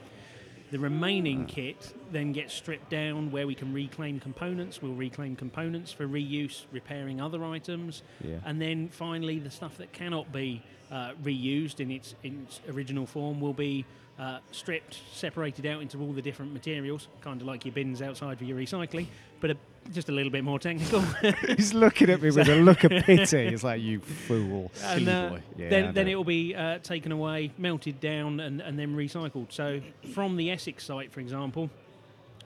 The 0.72 0.80
remaining 0.80 1.46
kit 1.46 1.94
then 2.12 2.34
gets 2.34 2.54
stripped 2.54 2.90
down 2.90 3.32
where 3.32 3.48
we 3.48 3.56
can 3.56 3.74
reclaim 3.74 4.20
components. 4.20 4.82
We'll 4.82 4.94
reclaim 4.94 5.36
components 5.36 5.94
for 5.94 6.06
reuse, 6.06 6.66
repairing 6.72 7.22
other 7.22 7.44
items. 7.46 8.04
Yeah. 8.22 8.38
And 8.46 8.62
then 8.62 8.90
finally, 8.90 9.40
the 9.40 9.52
stuff 9.52 9.78
that 9.78 9.94
cannot 9.94 10.32
be 10.34 10.62
uh, 10.92 11.12
reused 11.24 11.80
in 11.80 11.90
its, 11.92 12.16
in 12.24 12.46
its 12.48 12.60
original 12.70 13.06
form 13.06 13.40
will 13.40 13.54
be 13.54 13.86
uh, 14.20 14.40
stripped, 14.52 15.00
separated 15.14 15.66
out 15.66 15.82
into 15.82 16.02
all 16.02 16.12
the 16.12 16.22
different 16.22 16.52
materials, 16.52 17.08
kind 17.22 17.40
of 17.40 17.48
like 17.48 17.66
your 17.66 17.74
bins 17.74 18.02
outside 18.02 18.38
for 18.38 18.46
your 18.46 18.58
recycling, 18.58 19.06
but 19.40 19.52
a, 19.52 19.58
just 19.94 20.10
a 20.10 20.12
little 20.12 20.32
bit 20.32 20.44
more 20.44 20.60
technical. 20.60 21.02
He's 21.56 21.74
looking 21.74 22.10
at 22.10 22.22
me 22.22 22.32
with 22.32 22.50
a 22.50 22.56
look 22.56 22.84
of 22.84 22.92
pity. 23.06 23.50
He's 23.50 23.64
like 23.64 23.82
you 23.82 24.00
fool. 24.00 24.72
and 24.84 25.08
uh, 25.08 25.30
boy. 25.30 25.42
Yeah, 25.58 25.70
then, 25.70 25.94
then 25.94 26.08
it 26.08 26.16
will 26.16 26.24
be 26.24 26.56
uh, 26.56 26.80
taken 26.80 27.12
away, 27.12 27.52
melted 27.58 28.00
down, 28.00 28.40
and, 28.40 28.62
and 28.62 28.78
then 28.78 28.96
recycled. 28.96 29.52
So, 29.52 29.82
from 30.14 30.38
the 30.38 30.52
Essex 30.52 30.86
site, 30.86 31.12
for 31.12 31.20
example, 31.20 31.70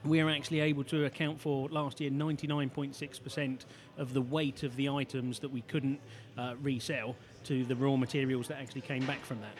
we 0.04 0.20
are 0.20 0.30
actually 0.30 0.60
able 0.60 0.84
to 0.84 1.04
account 1.04 1.40
for 1.40 1.68
last 1.68 2.00
year 2.00 2.10
99.6% 2.10 3.64
of 3.98 4.14
the 4.14 4.22
weight 4.22 4.62
of 4.62 4.74
the 4.76 4.88
items 4.88 5.38
that 5.40 5.50
we 5.50 5.62
couldn't 5.62 6.00
uh, 6.36 6.54
resell 6.60 7.16
to 7.44 7.64
the 7.64 7.76
raw 7.76 7.96
materials 7.96 8.48
that 8.48 8.58
actually 8.58 8.80
came 8.80 9.06
back 9.06 9.24
from 9.24 9.40
that. 9.40 9.54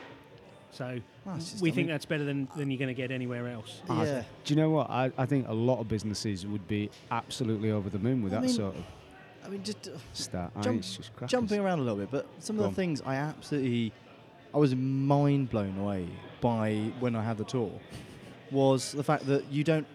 So, 0.72 0.98
That's 1.26 1.60
we 1.60 1.70
think 1.70 1.88
that's 1.88 2.06
better 2.06 2.24
than, 2.24 2.48
than 2.56 2.70
you're 2.70 2.78
going 2.78 2.88
to 2.88 2.94
get 2.94 3.10
anywhere 3.10 3.46
else. 3.48 3.82
I- 3.90 4.04
Yeah. 4.06 4.22
Do 4.44 4.54
you 4.54 4.60
know 4.60 4.70
what? 4.70 4.88
I, 4.90 5.12
I 5.18 5.26
think 5.26 5.46
a 5.48 5.52
lot 5.52 5.80
of 5.80 5.88
businesses 5.88 6.46
would 6.46 6.66
be 6.66 6.90
absolutely 7.10 7.70
over 7.70 7.90
the 7.90 7.98
moon 7.98 8.22
with 8.22 8.32
I 8.32 8.36
that 8.36 8.42
mean, 8.46 8.54
sort 8.54 8.76
of 8.76 8.84
I 9.44 9.48
mean, 9.48 9.62
just 9.62 9.88
uh, 9.88 9.98
stat. 10.14 10.50
I 10.56 10.62
Jump- 10.62 10.78
it's 10.78 10.96
just 10.96 11.10
jumping 11.26 11.60
around 11.60 11.80
a 11.80 11.82
little 11.82 11.98
bit, 11.98 12.10
but 12.10 12.26
some 12.38 12.56
Go 12.56 12.62
of 12.62 12.66
on. 12.68 12.72
the 12.72 12.76
things 12.76 13.02
I 13.04 13.16
absolutely, 13.16 13.92
I 14.54 14.58
was 14.58 14.74
mind 14.74 15.50
blown 15.50 15.76
away 15.78 16.08
by 16.40 16.74
when 17.00 17.14
I 17.16 17.22
had 17.22 17.36
the 17.36 17.44
tour, 17.44 17.70
was 18.50 18.92
the 18.92 19.04
fact 19.04 19.26
that 19.26 19.44
you 19.52 19.64
don't, 19.64 19.86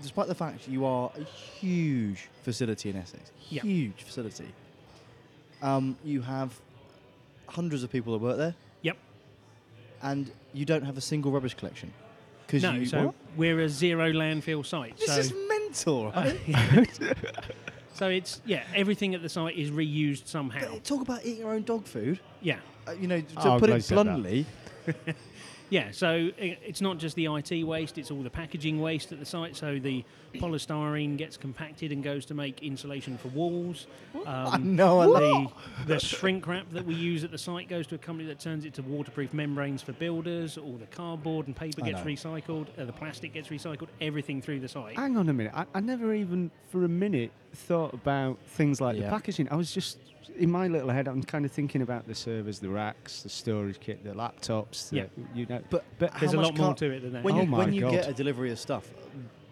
despite 0.00 0.28
the 0.28 0.34
fact 0.34 0.68
you 0.68 0.84
are 0.86 1.10
a 1.18 1.24
huge 1.24 2.28
facility 2.42 2.88
in 2.88 2.96
Essex, 2.96 3.30
Yeah. 3.50 3.60
huge 3.62 4.02
facility, 4.02 4.46
um, 5.60 5.96
you 6.04 6.22
have 6.22 6.58
hundreds 7.48 7.82
of 7.82 7.90
people 7.90 8.12
that 8.14 8.20
work 8.24 8.36
there, 8.38 8.46
Yep. 8.46 8.54
And 10.04 10.30
you 10.52 10.64
don't 10.64 10.84
have 10.84 10.96
a 10.96 11.00
single 11.00 11.32
rubbish 11.32 11.54
collection. 11.54 11.92
Because 12.46 12.62
No, 12.62 12.72
you, 12.74 12.86
so 12.86 13.06
What? 13.06 13.14
we're 13.36 13.60
a 13.60 13.68
zero 13.68 14.12
landfill 14.12 14.64
site. 14.64 14.96
this 14.98 15.06
so 15.08 15.18
is 15.18 15.32
mental, 15.48 16.12
right? 16.16 16.38
So 17.94 18.08
it's 18.08 18.40
yeah, 18.44 18.64
everything 18.74 19.14
at 19.14 19.22
the 19.22 19.28
site 19.28 19.56
is 19.56 19.70
reused 19.70 20.26
somehow. 20.26 20.66
But 20.72 20.82
talk 20.84 21.00
about 21.00 21.24
eating 21.24 21.40
your 21.42 21.52
own 21.54 21.62
dog 21.62 21.86
food. 21.86 22.18
Yeah, 22.42 22.58
Uh, 22.88 22.92
you 23.00 23.06
know, 23.06 23.20
to 23.20 23.52
Oh, 23.52 23.58
put 23.60 23.70
it 23.70 23.86
bluntly, 23.88 24.46
yeah. 25.70 25.90
So 25.92 26.30
it's 26.38 26.80
not 26.80 26.98
just 26.98 27.16
the 27.16 27.26
IT 27.26 27.64
waste; 27.64 27.98
it's 27.98 28.10
all 28.10 28.22
the 28.22 28.30
packaging 28.30 28.80
waste 28.80 29.12
at 29.12 29.18
the 29.18 29.26
site. 29.26 29.56
So 29.56 29.78
the 29.78 30.04
polystyrene 30.34 31.16
gets 31.16 31.36
compacted 31.36 31.92
and 31.92 32.02
goes 32.02 32.24
to 32.26 32.34
make 32.34 32.62
insulation 32.62 33.16
for 33.18 33.28
walls. 33.28 33.86
Um, 34.26 34.78
a 34.78 34.84
the, 35.06 35.48
the 35.86 35.98
shrink 36.00 36.46
wrap 36.46 36.68
that 36.70 36.84
we 36.84 36.94
use 36.94 37.24
at 37.24 37.30
the 37.30 37.38
site 37.38 37.68
goes 37.68 37.86
to 37.88 37.94
a 37.94 37.98
company 37.98 38.26
that 38.28 38.40
turns 38.40 38.64
it 38.64 38.74
to 38.74 38.82
waterproof 38.82 39.32
membranes 39.32 39.82
for 39.82 39.92
builders. 39.92 40.58
All 40.58 40.76
the 40.76 40.86
cardboard 40.86 41.46
and 41.46 41.54
paper 41.56 41.82
I 41.82 41.90
gets 41.90 42.04
know. 42.04 42.10
recycled. 42.10 42.66
Uh, 42.78 42.84
the 42.84 42.92
plastic 42.92 43.32
gets 43.32 43.48
recycled. 43.48 43.88
Everything 44.00 44.42
through 44.42 44.60
the 44.60 44.68
site. 44.68 44.96
Hang 44.96 45.16
on 45.16 45.28
a 45.28 45.32
minute. 45.32 45.52
I, 45.54 45.66
I 45.74 45.80
never 45.80 46.14
even 46.14 46.50
for 46.68 46.84
a 46.84 46.88
minute 46.88 47.30
thought 47.54 47.94
about 47.94 48.38
things 48.46 48.80
like 48.80 48.96
Yeah. 48.96 49.04
the 49.04 49.10
packaging. 49.10 49.48
I 49.50 49.56
was 49.56 49.72
just 49.72 49.98
in 50.36 50.50
my 50.50 50.68
little 50.68 50.90
head. 50.90 51.08
I'm 51.08 51.22
kind 51.22 51.44
of 51.44 51.52
thinking 51.52 51.82
about 51.82 52.06
the 52.06 52.14
servers, 52.14 52.58
the 52.58 52.68
racks, 52.68 53.22
the 53.22 53.28
storage 53.28 53.80
kit, 53.80 54.02
the 54.04 54.10
laptops. 54.12 54.90
The, 54.90 54.96
Yeah. 54.96 55.04
You 55.34 55.46
know, 55.46 55.60
But 55.70 55.84
but 55.98 56.12
There's 56.20 56.34
a 56.34 56.40
lot 56.40 56.56
more 56.56 56.74
to 56.74 56.90
it 56.90 57.00
than 57.00 57.12
that. 57.14 57.24
when 57.24 57.34
Oh 57.34 57.40
you 57.42 57.46
my 57.46 57.58
when 57.58 57.72
you 57.72 57.82
God. 57.82 57.92
get 57.92 58.08
a 58.08 58.12
delivery 58.12 58.50
of 58.52 58.58
stuff, 58.58 58.88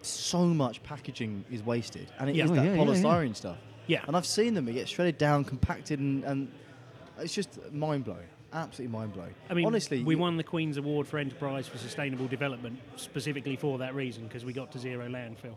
so 0.01 0.45
much 0.45 0.83
packaging 0.83 1.45
is 1.51 1.63
wasted, 1.63 2.07
and 2.19 2.29
it 2.29 2.33
is 2.33 2.37
Yeah. 2.37 2.43
Oh, 2.45 2.47
that 2.55 2.55
yeah, 2.65 2.73
yeah, 2.73 2.83
yeah. 2.83 2.83
polystyrene 2.85 3.35
stuff. 3.35 3.57
yeah. 3.87 4.03
And 4.07 4.15
I've 4.17 4.25
seen 4.25 4.53
them; 4.53 4.67
it 4.67 4.73
gets 4.73 4.89
shredded 4.91 5.17
down, 5.17 5.43
compacted, 5.45 5.99
and, 5.99 6.23
and 6.25 6.51
it's 7.19 7.33
just 7.33 7.59
mind 7.71 8.03
blowing. 8.05 8.27
Absolutely 8.51 8.95
mind 8.95 9.13
blowing. 9.13 9.33
I 9.49 9.55
mean, 9.55 9.65
honestly, 9.65 10.03
we 10.03 10.15
won 10.15 10.37
the 10.37 10.43
Queen's 10.43 10.77
Award 10.77 11.07
for 11.07 11.17
Enterprise 11.17 11.67
for 11.67 11.79
Sustainable 11.79 12.27
Development 12.27 12.77
specifically 12.97 13.55
for 13.55 13.79
that 13.79 13.95
reason 13.95 14.27
because 14.27 14.45
we 14.45 14.53
got 14.53 14.71
to 14.73 14.79
zero 14.79 15.07
landfill. 15.09 15.55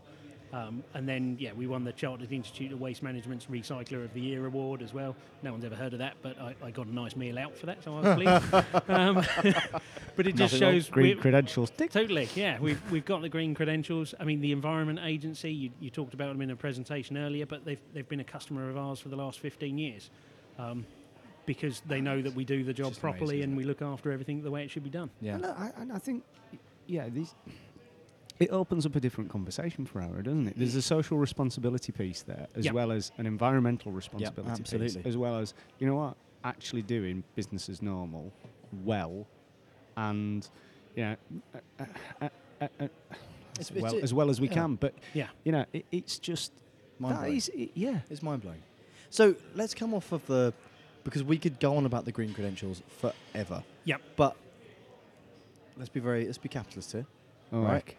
Um, 0.53 0.85
and 0.95 1.09
then, 1.09 1.37
yeah, 1.41 1.53
we 1.53 1.67
won 1.67 1.85
the 1.85 1.93
Chartered 1.93 2.33
Institute 2.33 2.73
of 2.73 2.81
Waste 2.81 3.03
Management's 3.03 3.47
Recycler 3.47 4.05
of 4.05 4.15
the 4.15 4.21
Year 4.21 4.47
award 4.47 4.81
as 4.81 4.95
well. 4.95 5.17
No 5.43 5.51
one's 5.53 5.65
ever 5.65 5.75
heard 5.75 5.93
of 5.93 5.99
that, 5.99 6.15
but 6.23 6.41
I, 6.41 6.55
I 6.65 6.71
got 6.71 6.87
a 6.87 6.95
nice 6.95 7.17
meal 7.17 7.39
out 7.39 7.57
for 7.57 7.67
that, 7.67 7.83
so 7.83 7.97
I 7.97 8.01
was 8.01 8.15
pleased. 8.15 8.89
um, 8.89 9.15
but 10.17 10.27
it 10.27 10.37
just 10.37 10.55
Nothing 10.55 10.61
wrong. 10.67 10.75
shows 10.75 10.89
green 10.89 11.19
credentials. 11.19 11.71
Tick. 11.71 11.91
Totally, 11.91 12.29
yeah. 12.35 12.59
We've, 12.61 12.81
we've 12.91 13.05
got 13.05 13.23
the 13.23 13.29
green 13.29 13.55
credentials. 13.55 14.15
I 14.21 14.25
mean, 14.25 14.41
the 14.41 14.53
Environment 14.53 15.01
Agency, 15.03 15.53
you, 15.53 15.71
you 15.81 15.91
talked 15.91 16.15
about 16.15 16.29
them 16.29 16.41
in 16.41 16.51
a 16.51 16.57
presentation 16.57 17.19
earlier, 17.19 17.45
but 17.45 17.65
they've, 17.65 17.81
they've 17.93 18.09
been 18.09 18.21
a 18.21 18.25
customer 18.25 18.71
of 18.71 18.77
ours 18.77 19.01
for 19.01 19.09
the 19.09 19.17
last 19.17 19.41
15 19.41 19.77
years 19.77 20.11
um, 20.59 20.87
because 21.45 21.83
they 21.87 22.01
know 22.01 22.23
that 22.23 22.35
we 22.35 22.45
do 22.45 22.63
the 22.63 22.73
job 22.73 22.97
properly 22.99 23.37
amazing, 23.37 23.43
and 23.43 23.57
we 23.57 23.65
look 23.65 23.83
after 23.83 24.13
everything 24.13 24.43
the 24.43 24.51
way 24.51 24.63
it 24.65 24.71
should 24.71 24.85
be 24.85 24.91
done. 24.91 25.11
yeah. 25.21 25.35
And 25.35 25.47
I, 25.47 25.73
and 25.77 25.93
I 25.93 25.99
think, 25.99 26.23
yeah, 26.87 27.09
these. 27.09 27.35
It 28.39 28.51
opens 28.51 28.85
up 28.85 28.95
a 28.97 29.01
different 29.01 29.31
conversation 29.31 29.87
for 29.87 30.01
Arrow, 30.01 30.21
doesn't 30.23 30.49
it? 30.49 30.55
There's 30.59 30.75
a 30.75 30.83
social 30.83 31.17
responsibility 31.17 31.91
piece 31.93 32.23
there, 32.23 32.47
as 32.55 32.67
Yep. 32.67 32.75
well 32.75 32.93
as 32.93 33.11
an 33.19 33.27
environmental 33.27 33.93
responsibility 33.93 34.51
piece, 34.63 34.75
absolutely. 34.75 35.03
as 35.09 35.17
well 35.17 35.39
as 35.39 35.55
you 35.79 35.87
know 35.87 35.97
what, 35.97 36.17
actually 36.45 36.83
doing 36.83 37.25
business 37.35 37.69
as 37.69 37.81
normal, 37.81 38.31
well, 38.85 39.27
and 39.97 40.49
you 40.95 41.03
know, 41.05 41.17
uh, 41.55 41.59
uh, 41.81 41.85
uh, 42.21 42.29
uh, 42.61 42.69
uh, 42.81 42.89
as, 43.59 43.73
well, 43.73 43.97
as 44.03 44.13
well 44.15 44.29
as 44.31 44.41
we 44.41 44.49
yeah. 44.49 44.55
can. 44.55 44.75
But 44.77 44.95
Yeah. 45.15 45.29
you 45.45 45.53
know, 45.53 45.65
it, 45.73 45.87
it's 45.91 46.19
just 46.19 46.53
Mind 46.99 47.15
that 47.17 47.21
blowing. 47.21 47.37
is, 47.37 47.49
it, 47.51 47.71
yeah. 47.75 48.01
It's 48.11 48.23
mind 48.23 48.43
blowing. 48.43 48.63
So 49.11 49.35
let's 49.55 49.75
come 49.75 49.95
off 49.95 50.13
of 50.13 50.27
the 50.27 50.53
because 51.05 51.23
we 51.23 51.39
could 51.39 51.59
go 51.61 51.77
on 51.77 51.87
about 51.87 52.05
the 52.05 52.13
green 52.13 52.35
credentials 52.35 52.83
forever. 52.99 53.63
Yep. 53.85 54.01
But 54.17 54.37
let's 55.77 55.89
be 55.89 56.01
very 56.01 56.25
let's 56.27 56.39
be 56.39 56.49
capitalist 56.49 56.93
here. 56.93 57.07
All 57.53 57.61
Right. 57.61 57.73
right. 57.73 57.97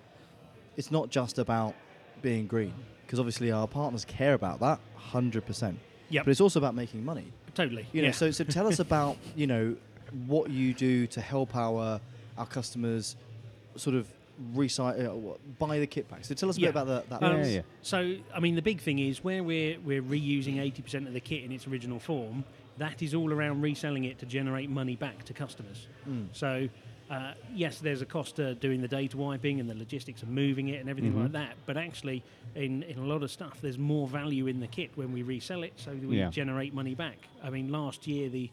It's 0.77 0.91
not 0.91 1.09
just 1.09 1.37
about 1.39 1.75
being 2.21 2.47
green. 2.47 2.73
because 3.05 3.19
obviously 3.19 3.51
our 3.51 3.67
partners 3.67 4.03
care 4.05 4.33
about 4.33 4.59
that 4.59 4.79
100%. 5.11 5.75
Yep. 6.09 6.25
But 6.25 6.31
it's 6.31 6.41
also 6.41 6.59
about 6.59 6.75
making 6.75 7.03
money. 7.05 7.31
Totally. 7.53 7.87
You 7.93 8.01
know, 8.01 8.07
yeah. 8.09 8.13
so 8.13 8.31
so 8.31 8.43
tell 8.43 8.67
us 8.67 8.79
about 8.87 9.17
you 9.35 9.47
know 9.47 9.75
what 10.25 10.49
you 10.49 10.73
do 10.73 11.07
to 11.07 11.19
help 11.21 11.55
our 11.55 11.99
our 12.37 12.45
customers 12.45 13.15
sort 13.75 13.95
of 13.95 14.07
recycle, 14.53 15.33
uh, 15.33 15.37
buy 15.57 15.79
the 15.79 15.87
kit 15.87 16.07
back. 16.09 16.23
So 16.23 16.35
tell 16.35 16.49
us 16.49 16.57
a 16.57 16.61
Yeah. 16.61 16.67
bit 16.67 16.81
about 16.81 16.87
that. 17.09 17.21
that 17.21 17.23
Um, 17.23 17.39
Yeah, 17.39 17.45
yeah. 17.47 17.61
So, 17.81 18.15
I 18.33 18.39
mean, 18.39 18.55
the 18.55 18.61
big 18.61 18.79
thing 18.79 18.99
is 18.99 19.23
where 19.23 19.43
we're 19.43 19.79
we're 19.79 20.03
reusing 20.03 20.59
eighty 20.59 20.81
percent 20.81 21.07
of 21.07 21.13
the 21.13 21.19
kit 21.19 21.43
in 21.43 21.51
its 21.51 21.67
original 21.67 21.99
form. 21.99 22.43
That 22.77 23.01
is 23.01 23.13
all 23.15 23.33
around 23.33 23.61
reselling 23.61 24.03
it 24.05 24.19
to 24.19 24.25
generate 24.25 24.69
money 24.69 24.95
back 24.95 25.23
to 25.25 25.33
customers. 25.33 25.87
Mm. 26.07 26.27
So, 26.31 26.69
uh, 27.09 27.33
yes, 27.53 27.79
there's 27.79 28.01
a 28.01 28.05
cost 28.05 28.35
to 28.35 28.55
doing 28.55 28.81
the 28.81 28.87
data 28.87 29.15
wiping 29.17 29.59
and 29.59 29.69
the 29.69 29.75
logistics 29.75 30.21
of 30.23 30.29
moving 30.29 30.69
it 30.69 30.81
and 30.81 30.89
everything 30.89 31.13
Mhm. 31.13 31.23
like 31.23 31.31
that. 31.33 31.55
But 31.65 31.77
actually, 31.77 32.23
in, 32.55 32.83
in 32.83 32.97
a 32.99 33.05
lot 33.05 33.23
of 33.23 33.31
stuff, 33.31 33.59
there's 33.61 33.77
more 33.77 34.07
value 34.07 34.47
in 34.47 34.59
the 34.59 34.67
kit 34.67 34.91
when 34.95 35.13
we 35.13 35.21
resell 35.23 35.63
it, 35.63 35.73
so 35.77 35.91
we 35.93 36.17
Yeah. 36.17 36.29
generate 36.29 36.73
money 36.73 36.95
back. 36.95 37.17
I 37.43 37.49
mean, 37.49 37.69
last 37.71 38.07
year 38.07 38.29
the 38.29 38.49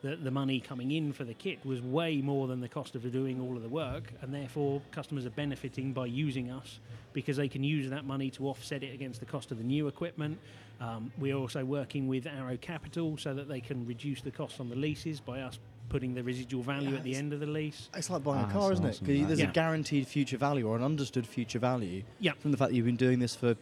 the, 0.00 0.14
the 0.14 0.30
money 0.30 0.60
coming 0.60 0.92
in 0.92 1.12
for 1.12 1.24
the 1.24 1.34
kit 1.34 1.58
was 1.66 1.82
way 1.82 2.18
more 2.22 2.46
than 2.46 2.60
the 2.60 2.68
cost 2.68 2.94
of 2.94 3.10
doing 3.10 3.40
all 3.40 3.56
of 3.56 3.64
the 3.64 3.68
work, 3.68 4.12
and 4.22 4.32
therefore 4.32 4.80
customers 4.92 5.26
are 5.26 5.30
benefiting 5.30 5.92
by 5.92 6.06
using 6.06 6.52
us 6.52 6.78
because 7.12 7.36
they 7.36 7.48
can 7.48 7.64
use 7.64 7.90
that 7.90 8.04
money 8.04 8.30
to 8.30 8.46
offset 8.48 8.84
it 8.84 8.94
against 8.94 9.18
the 9.18 9.26
cost 9.26 9.50
of 9.50 9.58
the 9.58 9.64
new 9.64 9.88
equipment. 9.88 10.38
Um, 10.80 11.10
we're 11.18 11.34
also 11.34 11.64
working 11.64 12.06
with 12.06 12.28
Arrow 12.28 12.56
Capital 12.58 13.16
so 13.18 13.34
that 13.34 13.48
they 13.48 13.60
can 13.60 13.84
reduce 13.86 14.20
the 14.20 14.30
cost 14.30 14.60
on 14.60 14.68
the 14.68 14.76
leases 14.76 15.18
by 15.18 15.40
us 15.40 15.58
putting 15.88 16.14
the 16.14 16.22
residual 16.22 16.62
value 16.62 16.94
at 16.94 17.02
the 17.02 17.14
end 17.14 17.32
of 17.32 17.40
the 17.40 17.46
lease. 17.46 17.88
It's 17.94 18.10
like 18.10 18.22
buying 18.22 18.44
Ah, 18.44 18.48
a 18.48 18.52
car, 18.52 18.72
isn't 18.72 18.84
it? 18.84 19.00
Because 19.02 19.26
there's 19.26 19.40
Yeah. 19.40 19.50
a 19.50 19.52
guaranteed 19.52 20.06
future 20.06 20.36
value 20.36 20.66
or 20.66 20.76
an 20.76 20.82
understood 20.82 21.26
future 21.26 21.58
value 21.58 22.02
Yeah, 22.20 22.32
from 22.38 22.50
the 22.50 22.56
fact 22.56 22.70
that 22.70 22.76
you've 22.76 22.86
been 22.86 22.96
doing 22.96 23.18
this 23.18 23.34
for 23.34 23.56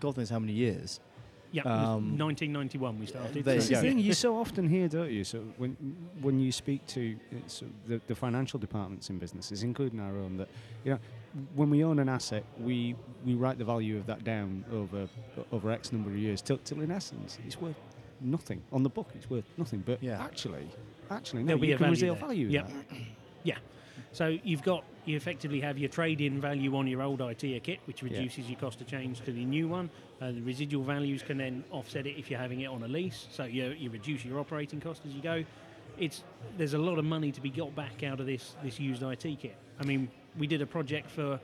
God 0.00 0.16
knows 0.16 0.30
how 0.30 0.38
many 0.38 0.52
years. 0.52 1.00
yeah. 1.52 1.62
Um, 1.62 2.16
1991 2.18 2.98
we 3.00 3.06
started. 3.06 3.44
there 3.44 3.56
you 3.56 3.60
the 3.62 3.76
thing 3.76 3.98
you 3.98 4.12
so 4.14 4.36
often 4.38 4.68
hear, 4.68 4.88
don't 4.88 5.10
you? 5.10 5.24
So 5.24 5.38
when 5.56 5.70
when 6.20 6.38
you 6.38 6.52
speak 6.52 6.86
to 6.88 7.16
so 7.46 7.66
the, 7.88 8.00
the 8.06 8.14
financial 8.14 8.58
departments 8.60 9.10
in 9.10 9.18
businesses, 9.18 9.62
including 9.62 9.98
our 10.00 10.16
own, 10.16 10.36
that 10.36 10.48
you 10.84 10.92
know, 10.92 10.98
when 11.54 11.68
we 11.70 11.82
own 11.84 11.98
an 11.98 12.08
asset, 12.08 12.44
we 12.60 12.94
we 13.24 13.34
write 13.34 13.58
the 13.58 13.64
value 13.64 13.96
of 13.96 14.06
that 14.06 14.22
down 14.22 14.64
over 14.72 15.08
over 15.50 15.70
X 15.72 15.92
number 15.92 16.10
of 16.10 16.16
years 16.16 16.40
till, 16.42 16.58
till 16.58 16.80
in 16.82 16.90
essence 16.92 17.38
it's 17.46 17.60
worth 17.60 17.76
nothing 18.20 18.62
on 18.70 18.82
the 18.84 18.90
book. 18.90 19.08
It's 19.16 19.28
worth 19.28 19.44
nothing, 19.56 19.80
but 19.84 20.00
Yeah. 20.02 20.22
actually, 20.22 20.68
actually, 21.10 21.42
no, 21.42 21.48
There'll 21.48 21.60
be 21.60 21.68
you 21.68 21.74
a 21.74 21.78
can 21.78 21.86
value 21.86 21.94
reveal 22.00 22.14
there. 22.14 22.20
value. 22.26 22.46
in 22.46 22.52
Yep. 22.52 22.68
that. 22.68 22.96
Yeah. 23.44 23.58
So 24.12 24.38
you've 24.42 24.62
got 24.62 24.84
you 25.06 25.16
effectively 25.16 25.60
have 25.60 25.78
your 25.78 25.88
trade-in 25.88 26.40
value 26.40 26.76
on 26.76 26.86
your 26.86 27.02
old 27.02 27.20
ITEA 27.20 27.62
kit, 27.62 27.80
which 27.86 28.02
reduces 28.02 28.48
your 28.50 28.58
cost 28.58 28.80
of 28.80 28.86
change 28.86 29.20
to 29.22 29.32
the 29.32 29.44
new 29.44 29.66
one. 29.68 29.88
Uh, 30.20 30.32
the 30.32 30.40
residual 30.42 30.84
values 30.84 31.22
can 31.22 31.38
then 31.38 31.64
offset 31.70 32.06
it 32.06 32.18
if 32.18 32.30
you're 32.30 32.38
having 32.40 32.60
it 32.60 32.66
on 32.66 32.82
a 32.82 32.88
lease. 32.88 33.26
So 33.30 33.44
you 33.44 33.68
you 33.78 33.90
reduce 33.90 34.24
your 34.24 34.38
operating 34.38 34.80
cost 34.80 35.02
as 35.06 35.14
you 35.14 35.22
go. 35.22 35.44
It's 35.98 36.22
there's 36.56 36.74
a 36.74 36.78
lot 36.78 36.98
of 36.98 37.04
money 37.04 37.32
to 37.32 37.40
be 37.40 37.50
got 37.50 37.74
back 37.74 38.02
out 38.02 38.20
of 38.20 38.26
this 38.26 38.54
this 38.62 38.78
used 38.78 39.02
IT 39.02 39.22
kit. 39.40 39.56
I 39.80 39.84
mean, 39.84 40.08
we 40.38 40.46
did 40.46 40.60
a 40.62 40.66
project 40.66 41.10
for. 41.10 41.40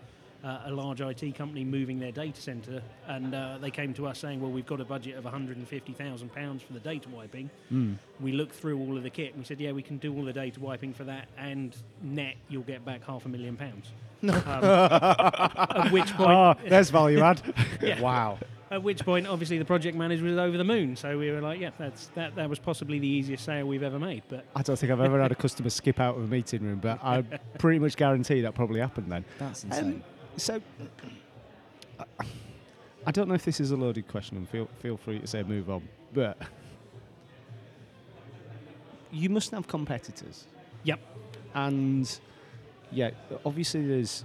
Uh, 0.47 0.61
a 0.67 0.71
large 0.71 1.01
IT 1.01 1.35
company 1.35 1.65
moving 1.65 1.99
their 1.99 2.13
data 2.13 2.41
center, 2.41 2.81
and 3.09 3.35
uh, 3.35 3.59
they 3.61 3.71
came 3.71 3.93
to 3.93 4.07
us 4.07 4.21
saying, 4.21 4.41
"Well, 4.41 4.53
we've 4.53 4.65
got 4.67 4.81
a 4.81 4.85
budget 4.85 5.17
of 5.17 5.25
150,000 5.25 6.33
pounds 6.33 6.63
for 6.63 6.73
the 6.73 6.79
data 6.79 7.09
wiping." 7.09 7.51
Mm. 7.73 7.97
we 8.21 8.31
looked 8.31 8.55
through 8.55 8.79
all 8.79 8.97
of 8.97 9.03
the 9.03 9.11
kit 9.11 9.31
and 9.31 9.39
we 9.39 9.45
said, 9.45 9.59
yeah, 9.61 9.73
we 9.73 9.83
can 9.83 9.97
do 9.99 10.15
all 10.15 10.25
the 10.25 10.33
data 10.33 10.61
wiping 10.61 10.95
for 10.95 11.03
that, 11.03 11.27
and 11.37 11.77
net 12.01 12.37
you'll 12.49 12.63
get 12.63 12.85
back 12.85 13.03
half 13.05 13.27
a 13.27 13.29
million 13.29 13.57
pounds. 13.57 13.91
um, 14.23 14.31
at 14.37 15.91
which 15.91 16.13
point, 16.15 16.31
Oh, 16.31 16.55
there's 16.69 16.91
value 16.91 17.21
add. 17.21 17.43
Yeah. 17.83 18.01
Wow. 18.07 18.39
at 18.71 18.83
which 18.85 19.05
point, 19.05 19.27
obviously, 19.27 19.59
the 19.59 19.65
project 19.65 19.97
manager 19.97 20.25
was 20.25 20.39
over 20.39 20.57
the 20.57 20.65
moon. 20.65 20.95
So 20.97 21.19
we 21.19 21.31
were 21.33 21.41
like, 21.41 21.59
yeah, 21.61 21.71
that's 21.79 22.07
that. 22.15 22.37
That 22.37 22.49
was 22.49 22.59
possibly 22.61 22.99
the 23.01 23.09
easiest 23.09 23.45
sale 23.45 23.67
we've 23.67 23.83
ever 23.83 23.99
made. 23.99 24.23
But 24.29 24.45
I 24.55 24.63
don't 24.63 24.79
think 24.79 24.93
I've 24.93 25.01
ever 25.01 25.21
had 25.21 25.33
a 25.33 25.37
customer 25.37 25.71
skip 25.71 25.99
out 25.99 26.17
of 26.17 26.23
a 26.25 26.27
meeting 26.29 26.63
room, 26.63 26.79
but 26.79 27.03
I 27.03 27.23
pretty 27.59 27.79
much 27.81 27.97
guarantee 27.97 28.43
that 28.43 28.55
probably 28.55 28.81
happened 28.81 29.11
then. 29.11 29.25
That's 29.39 29.65
Um, 29.65 29.71
insane. 29.71 30.03
So, 30.37 30.61
I- 33.07 33.11
don't 33.13 33.29
know 33.29 33.35
if 33.35 33.45
this 33.45 33.61
is 33.61 33.71
a 33.71 33.77
loaded 33.77 34.09
question, 34.09 34.37
and 34.37 34.49
feel 34.49 34.69
feel 34.81 34.97
free 34.97 35.19
to 35.21 35.27
say 35.27 35.43
move 35.43 35.71
on. 35.71 35.89
But 36.13 36.37
you 39.13 39.31
must 39.31 39.51
have 39.53 39.67
competitors, 39.69 40.47
yep, 40.85 41.01
and 41.55 42.19
yeah, 42.91 43.11
obviously 43.45 43.87
there's 43.87 44.25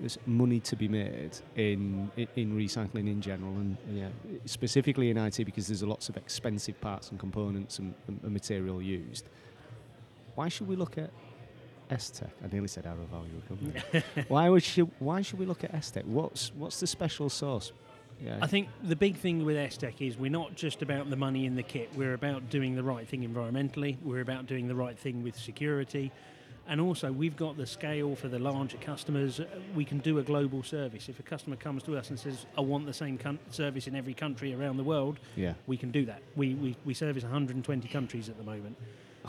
there's 0.00 0.18
money 0.26 0.60
to 0.60 0.76
be 0.76 0.88
made 0.88 1.36
in 1.56 2.10
in, 2.16 2.28
in 2.36 2.56
recycling 2.56 3.08
in 3.08 3.20
general, 3.20 3.52
and 3.54 3.76
yeah, 3.92 4.08
specifically 4.46 5.10
in 5.10 5.18
IT 5.18 5.44
because 5.44 5.66
there's 5.68 5.82
lots 5.82 6.08
of 6.08 6.16
expensive 6.16 6.80
parts 6.80 7.10
and 7.10 7.20
components 7.20 7.78
and, 7.78 7.94
and, 8.08 8.18
and 8.22 8.32
material 8.32 8.80
used. 8.82 9.26
Why 10.34 10.48
should 10.48 10.68
we 10.68 10.76
look 10.76 10.98
at 10.98 11.10
S-Tech? 11.90 12.30
I 12.44 12.48
nearly 12.52 12.68
said 12.68 12.86
Arrow 12.86 13.06
Value 13.10 13.40
Company. 13.48 14.02
why 14.28 14.48
would 14.48 14.62
should, 14.62 14.90
Why 14.98 15.22
should 15.22 15.38
we 15.38 15.46
look 15.46 15.64
at 15.64 15.74
S-Tech? 15.74 16.04
What's 16.04 16.52
what's 16.54 16.80
the 16.80 16.86
special 16.86 17.28
sauce? 17.28 17.72
Yeah. 18.22 18.38
I 18.40 18.46
think 18.46 18.68
the 18.82 18.96
big 18.96 19.16
thing 19.16 19.44
with 19.44 19.56
STEC 19.56 20.06
is 20.06 20.16
we're 20.16 20.30
not 20.30 20.54
just 20.54 20.82
about 20.82 21.10
the 21.10 21.16
money 21.16 21.46
in 21.46 21.54
the 21.54 21.62
kit. 21.62 21.90
We're 21.94 22.14
about 22.14 22.48
doing 22.48 22.74
the 22.74 22.82
right 22.82 23.06
thing 23.06 23.22
environmentally. 23.22 23.98
We're 24.02 24.20
about 24.20 24.46
doing 24.46 24.68
the 24.68 24.74
right 24.74 24.98
thing 24.98 25.22
with 25.22 25.36
security. 25.38 26.12
And 26.68 26.80
also, 26.80 27.12
we've 27.12 27.36
got 27.36 27.56
the 27.56 27.66
scale 27.66 28.16
for 28.16 28.26
the 28.26 28.40
larger 28.40 28.78
customers. 28.78 29.40
We 29.76 29.84
can 29.84 29.98
do 29.98 30.18
a 30.18 30.22
global 30.22 30.64
service. 30.64 31.08
If 31.08 31.20
a 31.20 31.22
customer 31.22 31.54
comes 31.54 31.84
to 31.84 31.96
us 31.96 32.10
and 32.10 32.18
says, 32.18 32.44
I 32.58 32.60
want 32.60 32.86
the 32.86 32.92
same 32.92 33.18
con- 33.18 33.38
service 33.50 33.86
in 33.86 33.94
every 33.94 34.14
country 34.14 34.52
around 34.52 34.76
the 34.76 34.82
world, 34.82 35.20
yeah. 35.36 35.54
we 35.68 35.76
can 35.76 35.92
do 35.92 36.04
that. 36.06 36.22
We, 36.34 36.54
we, 36.54 36.76
we 36.84 36.92
service 36.92 37.22
120 37.22 37.86
countries 37.86 38.28
at 38.28 38.36
the 38.36 38.42
moment. 38.42 38.76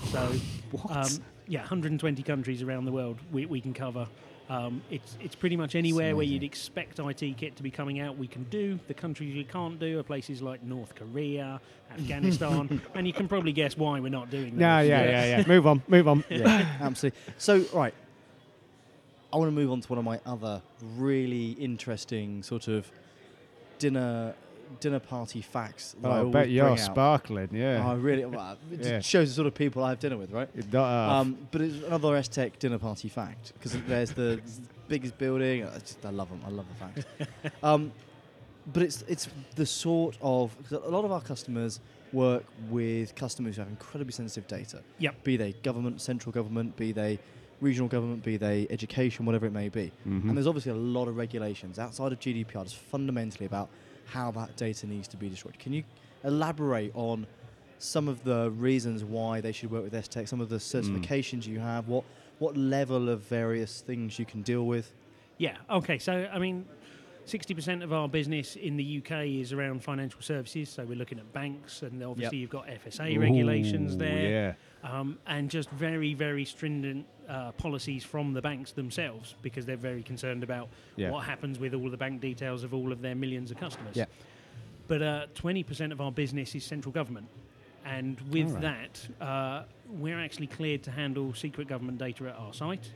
So, 0.06 0.32
What? 0.72 0.96
um, 0.96 1.24
yeah, 1.48 1.62
120 1.62 2.24
countries 2.24 2.62
around 2.62 2.86
the 2.86 2.92
world 2.92 3.18
we, 3.32 3.46
we 3.46 3.62
can 3.62 3.74
cover. 3.74 4.08
Um, 4.50 4.82
it's 4.90 5.18
it's 5.20 5.36
pretty 5.36 5.58
much 5.58 5.76
anywhere 5.76 6.16
where 6.16 6.26
you'd 6.26 6.44
expect 6.44 7.00
IT 7.00 7.38
kit 7.38 7.58
to 7.58 7.64
be 7.64 7.70
coming 7.70 8.00
out. 8.00 8.18
We 8.18 8.28
can 8.28 8.44
do. 8.46 8.80
The 8.88 8.94
countries 8.94 9.36
you 9.36 9.44
can't 9.44 9.78
do 9.78 10.00
are 10.00 10.04
places 10.04 10.42
like 10.42 10.64
North 10.64 10.96
Korea, 10.96 11.60
Afghanistan, 11.92 12.82
and 12.96 13.06
you 13.06 13.12
can 13.12 13.28
probably 13.28 13.52
guess 13.52 13.76
why 13.76 14.00
we're 14.00 14.08
not 14.08 14.30
doing 14.30 14.56
that. 14.56 14.60
No, 14.60 14.80
yeah, 14.80 15.04
yeah, 15.04 15.38
yeah. 15.38 15.44
move 15.48 15.68
on, 15.68 15.84
move 15.90 16.08
on. 16.08 16.24
yeah, 16.30 16.78
absolutely. 16.80 17.20
So, 17.38 17.66
right, 17.74 17.94
I 19.34 19.38
want 19.38 19.50
to 19.50 19.56
move 19.56 19.70
on 19.70 19.82
to 19.82 19.88
one 19.90 20.00
of 20.00 20.06
my 20.06 20.22
other 20.26 20.62
really 20.96 21.52
interesting 21.52 22.42
sort 22.42 22.70
of 22.70 22.90
dinner 23.80 24.34
dinner 24.80 25.00
party 25.00 25.42
facts. 25.42 25.96
That 26.02 26.08
I 26.08 26.12
Oh, 26.12 26.16
I 26.16 26.20
always 26.20 26.34
bet 26.34 26.50
you're 26.50 26.66
bring 26.66 26.80
out. 26.80 26.86
sparkling. 26.86 27.50
Oh, 27.52 27.56
Yeah. 27.58 27.88
I 27.88 27.94
really, 27.96 28.26
well, 28.26 28.58
it 28.72 28.80
Yeah. 28.86 29.00
shows 29.00 29.30
the 29.30 29.36
sort 29.36 29.48
of 29.48 29.54
people 29.56 29.84
I 29.84 29.90
have 29.90 30.00
dinner 30.00 30.18
with, 30.18 30.32
right? 30.32 30.50
Not 30.74 30.88
half. 30.90 31.12
Um, 31.22 31.38
but 31.52 31.62
it's 31.62 31.84
another 31.86 32.16
S 32.16 32.28
Tech 32.28 32.60
dinner 32.60 32.78
party 32.78 33.10
fact 33.10 33.54
because 33.54 33.74
there's 33.88 34.12
the 34.12 34.42
biggest 34.88 35.18
building. 35.18 35.66
I, 35.66 35.80
just, 35.80 36.06
I 36.06 36.10
love 36.12 36.30
them. 36.30 36.42
I 36.46 36.50
love 36.50 36.66
the 36.70 36.76
facts. 36.86 37.56
um, 37.64 37.92
but 38.74 38.84
it's 38.84 39.04
it's 39.08 39.30
the 39.56 39.66
sort 39.66 40.18
of 40.22 40.56
a 40.72 40.90
lot 40.90 41.06
of 41.06 41.12
our 41.12 41.22
customers 41.22 41.80
work 42.14 42.44
with 42.70 43.16
customers 43.16 43.56
who 43.56 43.62
have 43.62 43.70
incredibly 43.70 44.12
sensitive 44.14 44.48
data. 44.48 44.82
Yep. 45.00 45.24
Be 45.24 45.38
they 45.38 45.54
government, 45.64 46.02
central 46.02 46.32
government, 46.32 46.76
be 46.78 46.92
they 46.92 47.20
regional 47.60 47.88
government, 47.88 48.24
be 48.24 48.38
they 48.38 48.68
education, 48.70 49.26
whatever 49.26 49.46
it 49.46 49.52
may 49.54 49.68
be. 49.68 49.92
Mhm. 50.08 50.28
And 50.30 50.38
there's 50.38 50.48
obviously 50.48 50.72
a 50.72 50.76
lot 50.76 51.08
of 51.08 51.18
regulations 51.18 51.80
outside 51.80 52.12
of 52.12 52.20
GDPR 52.20 52.64
just 52.64 52.76
fundamentally 52.76 53.46
about 53.46 53.70
how 54.08 54.32
that 54.32 54.56
data 54.56 54.88
needs 54.88 55.08
to 55.10 55.18
be 55.18 55.30
destroyed. 55.30 55.58
Can 55.60 55.74
you 55.74 55.84
elaborate 56.24 56.92
on 56.96 57.28
some 57.80 58.08
of 58.08 58.24
the 58.24 58.52
reasons 58.52 59.04
why 59.04 59.42
they 59.42 59.52
should 59.52 59.72
work 59.72 59.84
with 59.84 59.94
STech, 59.94 60.28
some 60.28 60.42
of 60.42 60.50
the 60.50 60.58
mm. 60.58 60.82
certifications 60.82 61.46
you 61.46 61.60
have, 61.60 61.88
what 61.88 62.04
what 62.40 62.56
level 62.56 63.10
of 63.10 63.22
various 63.22 63.82
things 63.82 64.20
you 64.20 64.26
can 64.26 64.42
deal 64.44 64.66
with? 64.66 64.94
Yeah. 65.38 65.58
Okay. 65.70 65.98
So 65.98 66.28
I 66.32 66.40
mean, 66.40 66.66
sixty 67.26 67.54
percent 67.54 67.84
of 67.84 67.94
our 67.94 68.08
business 68.08 68.56
in 68.56 68.78
the 68.78 69.02
UK 69.02 69.26
is 69.26 69.54
around 69.54 69.84
financial 69.84 70.22
services. 70.22 70.70
So 70.70 70.84
we're 70.86 70.98
looking 70.98 71.20
at 71.20 71.32
banks, 71.34 71.82
and 71.82 72.04
obviously 72.04 72.38
you've 72.40 72.50
got 72.50 72.68
FSA 72.68 73.20
regulations 73.20 73.98
there. 73.98 74.30
Yeah. 74.30 74.54
Um, 74.90 75.18
and 75.28 75.50
just 75.50 75.70
very, 75.72 76.14
very 76.14 76.46
stringent 76.46 77.06
uh, 77.28 77.52
policies 77.54 78.04
from 78.04 78.34
the 78.34 78.42
banks 78.42 78.72
themselves 78.72 79.36
because 79.42 79.66
they're 79.66 79.76
very 79.76 80.04
concerned 80.04 80.44
about 80.44 80.70
Yeah. 80.96 81.10
what 81.12 81.26
happens 81.26 81.60
with 81.60 81.74
all 81.74 81.90
the 81.90 81.98
bank 81.98 82.22
details 82.22 82.64
of 82.64 82.74
all 82.74 82.92
of 82.92 83.02
their 83.02 83.16
millions 83.16 83.52
of 83.52 83.58
customers. 83.58 83.96
Yeah. 83.96 84.06
But 84.88 85.02
uh, 85.02 85.26
20% 85.36 85.92
of 85.92 86.00
our 86.00 86.12
business 86.12 86.56
is 86.56 86.64
central 86.64 86.94
government. 86.94 87.28
And 87.86 88.20
with 88.32 88.48
Alright. 88.56 88.62
that, 89.20 89.26
uh, 89.26 89.64
we're 89.90 90.20
actually 90.20 90.48
cleared 90.48 90.84
to 90.84 90.92
handle 90.92 91.34
secret 91.34 91.68
government 91.68 91.98
data 91.98 92.28
at 92.30 92.36
our 92.36 92.54
site. 92.54 92.92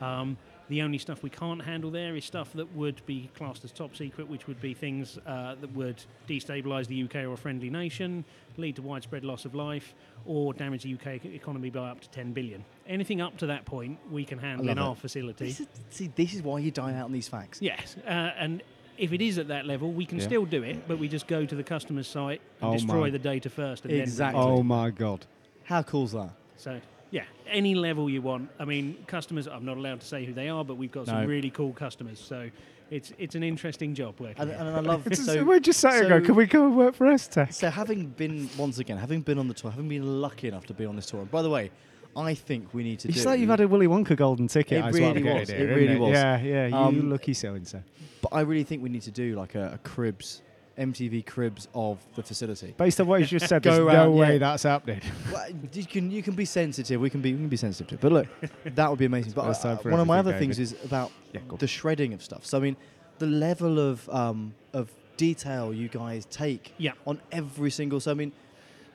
Um, 0.00 0.36
the 0.68 0.82
only 0.82 0.98
stuff 0.98 1.22
we 1.22 1.30
can't 1.30 1.62
handle 1.62 1.90
there 1.90 2.16
is 2.16 2.24
stuff 2.24 2.52
that 2.54 2.74
would 2.74 3.00
be 3.06 3.30
classed 3.36 3.64
as 3.64 3.72
top 3.72 3.94
secret, 3.96 4.28
which 4.28 4.46
would 4.48 4.60
be 4.60 4.74
things 4.74 5.18
uh, 5.26 5.54
that 5.60 5.72
would 5.74 6.02
destabilise 6.28 6.86
the 6.86 7.02
UK 7.04 7.24
or 7.28 7.34
a 7.34 7.36
friendly 7.36 7.70
nation, 7.70 8.24
lead 8.56 8.74
to 8.76 8.82
widespread 8.82 9.24
loss 9.24 9.44
of 9.44 9.54
life, 9.54 9.94
or 10.24 10.52
damage 10.52 10.82
the 10.82 10.94
UK 10.94 11.24
economy 11.26 11.70
by 11.70 11.88
up 11.88 12.00
to 12.00 12.08
10 12.10 12.32
billion. 12.32 12.64
Anything 12.88 13.20
up 13.20 13.36
to 13.38 13.46
that 13.46 13.64
point, 13.64 13.98
we 14.10 14.24
can 14.24 14.38
handle 14.38 14.68
in 14.68 14.78
it. 14.78 14.80
our 14.80 14.96
facility. 14.96 15.46
This 15.46 15.60
is, 15.60 15.66
see, 15.90 16.10
this 16.16 16.34
is 16.34 16.42
why 16.42 16.58
you 16.58 16.70
die 16.70 16.94
out 16.94 17.04
on 17.04 17.12
these 17.12 17.28
facts. 17.28 17.62
Yes, 17.62 17.96
uh, 18.06 18.10
and 18.10 18.62
if 18.98 19.12
it 19.12 19.20
is 19.22 19.38
at 19.38 19.48
that 19.48 19.66
level, 19.66 19.92
we 19.92 20.04
can 20.06 20.18
Yeah. 20.18 20.24
still 20.24 20.44
do 20.46 20.62
it, 20.62 20.88
but 20.88 20.98
we 20.98 21.06
just 21.06 21.26
go 21.28 21.44
to 21.46 21.54
the 21.54 21.62
customer's 21.62 22.08
site 22.08 22.40
and 22.60 22.70
Oh 22.70 22.72
destroy 22.72 23.10
the 23.10 23.18
data 23.18 23.50
first. 23.50 23.84
And 23.84 23.94
Exactly. 23.94 24.40
Then 24.40 24.50
Oh 24.50 24.62
my 24.62 24.90
god. 24.90 25.26
How 25.64 25.82
cool's 25.82 26.12
that? 26.12 26.30
so 26.56 26.80
yeah, 27.10 27.24
any 27.48 27.74
level 27.74 28.08
you 28.10 28.22
want. 28.22 28.50
I 28.58 28.64
mean, 28.64 28.96
customers. 29.06 29.46
I'm 29.46 29.64
not 29.64 29.76
allowed 29.76 30.00
to 30.00 30.06
say 30.06 30.24
who 30.24 30.32
they 30.32 30.48
are, 30.48 30.64
but 30.64 30.76
we've 30.76 30.90
got 30.92 31.06
some 31.06 31.22
No. 31.22 31.26
really 31.26 31.50
cool 31.50 31.72
customers. 31.72 32.18
So 32.20 32.50
it's 32.90 33.12
it's 33.18 33.34
an 33.34 33.42
interesting 33.42 33.94
job 33.94 34.18
working. 34.20 34.36
And, 34.40 34.50
here. 34.50 34.58
and 34.60 34.68
I 34.68 34.80
love 34.80 35.06
It's 35.06 35.24
so. 35.24 35.44
we're 35.44 35.60
just 35.60 35.80
saying, 35.80 36.04
so- 36.04 36.08
go, 36.08 36.20
can 36.20 36.34
we 36.34 36.46
go 36.46 36.66
and 36.66 36.76
work 36.76 36.94
for 36.94 37.06
Estech? 37.06 37.52
So 37.54 37.70
having 37.70 38.08
been 38.08 38.48
once 38.58 38.78
again, 38.78 38.96
having 38.96 39.20
been 39.22 39.38
on 39.38 39.48
the 39.48 39.54
tour, 39.54 39.70
having 39.70 39.88
been 39.88 40.20
lucky 40.20 40.48
enough 40.48 40.66
to 40.66 40.74
be 40.74 40.84
on 40.84 40.96
this 40.96 41.06
tour. 41.06 41.20
And 41.20 41.30
by 41.30 41.42
the 41.42 41.50
way, 41.50 41.70
I 42.16 42.32
think 42.34 42.72
we 42.72 42.82
need 42.82 42.98
to 43.00 43.08
It's 43.08 43.22
do. 43.22 43.28
like 43.28 43.40
you've 43.40 43.50
had 43.50 43.60
a 43.60 43.68
Willy 43.68 43.86
Wonka 43.86 44.16
golden 44.16 44.48
ticket. 44.48 44.78
It 44.78 44.82
what 44.84 44.86
I'm 44.88 44.92
really 44.94 45.22
getting 45.22 45.38
was, 45.40 45.48
here, 45.50 45.58
it 45.58 45.62
isn't 45.64 45.74
really 45.76 45.96
was. 46.00 46.12
Yeah, 46.12 46.40
yeah, 46.42 46.66
you 46.68 46.74
Um, 46.74 47.10
lucky 47.10 47.34
so 47.34 47.54
and 47.54 47.66
so. 47.68 47.82
but 48.22 48.32
I 48.32 48.40
really 48.40 48.64
think 48.64 48.82
we 48.82 48.88
need 48.88 49.02
to 49.02 49.10
do 49.10 49.36
like 49.36 49.54
a, 49.54 49.72
a 49.74 49.78
cribs, 49.86 50.42
MTV 50.78 51.24
cribs 51.26 51.68
of 51.74 51.98
the 52.14 52.22
facility. 52.22 52.74
Based 52.76 53.00
on 53.00 53.06
what 53.06 53.20
you 53.20 53.26
just 53.26 53.48
said, 53.48 53.62
Go 53.62 53.86
there's 53.86 53.94
no 53.94 54.10
way 54.10 54.34
yeah. 54.34 54.38
that's 54.38 54.62
happening. 54.62 55.00
Well, 55.32 55.46
you 55.72 55.84
can 55.86 56.10
you 56.10 56.22
can 56.22 56.34
be 56.34 56.44
sensitive. 56.44 57.00
We 57.00 57.10
can 57.10 57.22
be 57.22 57.32
we 57.32 57.38
can 57.38 57.48
be 57.48 57.56
sensitive 57.56 57.88
to 57.88 57.94
it. 57.94 58.00
But 58.00 58.12
look, 58.12 58.26
that 58.74 58.90
would 58.90 58.98
be 58.98 59.06
amazing. 59.06 59.32
But 59.32 59.64
uh, 59.64 59.76
for 59.76 59.90
one 59.90 60.00
of 60.00 60.06
my 60.06 60.18
other 60.18 60.38
things 60.38 60.58
is 60.58 60.74
about 60.84 61.12
Yeah, 61.32 61.40
go 61.48 61.54
on. 61.54 61.58
the 61.58 61.66
shredding 61.66 62.12
of 62.12 62.22
stuff. 62.22 62.44
So 62.44 62.58
I 62.58 62.60
mean, 62.60 62.76
the 63.18 63.26
level 63.26 63.78
of 63.78 64.08
um, 64.10 64.54
of 64.72 64.90
detail 65.16 65.72
you 65.72 65.88
guys 65.88 66.26
take 66.26 66.72
Yeah. 66.78 66.92
on 67.06 67.20
every 67.32 67.70
single. 67.70 68.00
So 68.00 68.10
I 68.10 68.14
mean, 68.14 68.32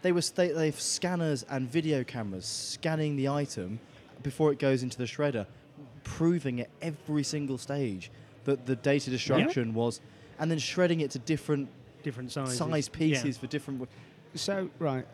they 0.04 0.12
were 0.12 0.22
sta- 0.22 0.54
they 0.54 0.68
have 0.68 0.80
scanners 0.80 1.44
and 1.50 1.70
video 1.70 2.04
cameras 2.04 2.46
scanning 2.46 3.16
the 3.16 3.28
item 3.30 3.80
before 4.22 4.52
it 4.52 4.60
goes 4.60 4.84
into 4.84 4.98
the 5.00 5.06
shredder, 5.06 5.48
proving 6.04 6.62
at 6.62 6.70
every 6.82 7.24
single 7.24 7.58
stage 7.58 8.12
that 8.44 8.66
the 8.66 8.76
data 8.76 9.10
destruction 9.10 9.74
was, 9.74 10.00
and 10.42 10.52
then 10.52 10.60
shredding 10.60 11.00
it 11.02 11.12
to 11.12 11.20
different 11.20 11.70
different 12.04 12.32
sizes. 12.32 12.58
size 12.58 12.90
Yeah. 12.92 12.98
pieces 13.00 13.38
for 13.38 13.48
different. 13.48 13.80
w- 13.80 13.98
So, 14.36 14.70
right, 14.80 15.06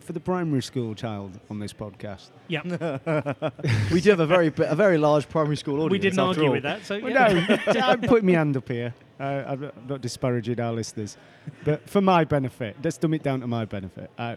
for 0.00 0.12
the 0.12 0.20
primary 0.20 0.62
school 0.62 0.94
child 0.94 1.38
on 1.50 1.58
this 1.58 1.72
podcast, 1.74 2.30
Yeah, 2.48 2.62
we 3.92 4.00
do 4.00 4.10
have 4.10 4.20
a 4.20 4.26
very 4.26 4.48
a 4.58 4.74
very 4.76 4.96
large 4.98 5.28
primary 5.28 5.56
school 5.56 5.74
audience. 5.82 5.90
we 5.92 5.98
didn't 5.98 6.18
argue 6.20 6.44
all. 6.46 6.52
with 6.52 6.62
that. 6.62 6.84
So 6.86 6.98
Well, 7.00 7.10
yeah. 7.12 7.58
no, 7.74 7.80
I'm 7.80 8.00
putting 8.00 8.26
my 8.26 8.32
hand 8.38 8.56
up 8.56 8.68
here. 8.68 8.94
Uh, 9.18 9.24
I'm 9.50 9.60
not- 9.60 9.74
I'm 9.76 9.86
not 9.88 10.00
disparaging 10.02 10.60
our 10.60 10.72
listeners, 10.72 11.16
but 11.64 11.88
for 11.90 12.00
my 12.00 12.24
benefit, 12.24 12.76
let's 12.84 12.98
dumb 12.98 13.14
it 13.14 13.22
down 13.22 13.40
to 13.40 13.46
my 13.46 13.64
benefit. 13.64 14.10
Uh, 14.18 14.36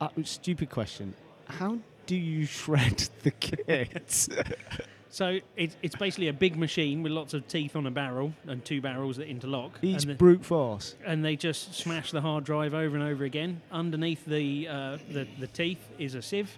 uh, 0.00 0.08
stupid 0.24 0.68
question: 0.70 1.14
How 1.60 1.78
do 2.06 2.16
you 2.16 2.44
shred 2.46 3.08
the 3.22 3.30
kit? 3.30 4.28
So 5.12 5.40
it's, 5.56 5.76
it's 5.82 5.94
basically 5.94 6.28
a 6.28 6.32
big 6.32 6.56
machine 6.56 7.02
with 7.02 7.12
lots 7.12 7.34
of 7.34 7.46
teeth 7.46 7.76
on 7.76 7.86
a 7.86 7.90
barrel 7.90 8.32
and 8.46 8.64
two 8.64 8.80
barrels 8.80 9.18
that 9.18 9.28
interlock. 9.28 9.78
Each 9.82 10.04
the- 10.04 10.14
brute 10.14 10.42
force. 10.42 10.94
and 11.04 11.22
they 11.22 11.36
just 11.36 11.74
smash 11.74 12.12
the 12.12 12.22
hard 12.22 12.44
drive 12.44 12.72
over 12.72 12.96
and 12.96 13.04
over 13.04 13.22
again. 13.24 13.60
Underneath 13.70 14.24
the, 14.24 14.66
uh, 14.68 14.98
the 15.12 15.28
the 15.38 15.48
teeth 15.48 15.86
is 15.98 16.14
a 16.14 16.22
sieve, 16.22 16.56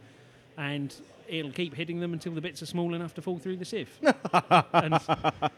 and 0.56 0.94
it'll 1.38 1.50
keep 1.52 1.74
hitting 1.74 2.00
them 2.00 2.12
until 2.12 2.32
the 2.32 2.40
bits 2.40 2.62
are 2.62 2.66
small 2.66 2.94
enough 2.94 3.14
to 3.14 3.22
fall 3.22 3.38
through 3.38 3.56
the 3.56 3.64
sieve. 3.64 3.88
and, 4.02 4.12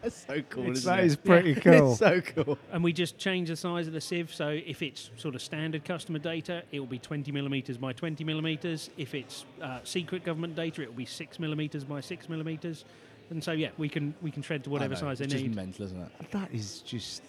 That's 0.01 0.25
so 0.25 0.41
cool. 0.49 0.63
It's- 0.63 0.77
isn't 0.79 0.85
that 0.95 0.99
it? 0.99 1.05
is 1.05 1.15
pretty 1.15 1.55
cool. 1.61 1.91
It's 1.91 1.99
so 1.99 2.21
cool. 2.21 2.57
and 2.71 2.83
we 2.83 2.93
just 2.93 3.17
change 3.17 3.49
the 3.49 3.55
size 3.55 3.87
of 3.87 3.93
the 3.93 4.01
sieve. 4.01 4.33
So 4.33 4.49
if 4.49 4.81
it's 4.81 5.09
sort 5.17 5.35
of 5.35 5.41
standard 5.41 5.85
customer 5.85 6.19
data, 6.19 6.63
it 6.71 6.79
will 6.79 6.87
be 6.87 6.99
20 6.99 7.31
millimeters 7.31 7.77
by 7.77 7.93
20 7.93 8.23
millimeters. 8.23 8.89
If 8.97 9.13
it's 9.15 9.45
uh, 9.61 9.79
secret 9.83 10.23
government 10.23 10.55
data, 10.55 10.81
it 10.81 10.89
will 10.89 10.95
be 10.97 11.05
six 11.05 11.39
millimeters 11.39 11.83
by 11.83 12.01
six 12.01 12.29
millimeters. 12.29 12.85
And 13.29 13.43
so 13.43 13.51
yeah, 13.51 13.69
we 13.77 13.89
can 13.89 14.13
we 14.21 14.31
can 14.31 14.41
shred 14.41 14.63
to 14.63 14.69
whatever 14.69 14.93
know, 14.93 14.99
size 15.01 15.19
they 15.19 15.25
it's 15.25 15.33
just 15.33 15.43
need. 15.45 15.55
mental, 15.55 15.83
isn't 15.85 16.01
it? 16.01 16.31
That 16.31 16.49
is 16.53 16.79
just. 16.79 17.21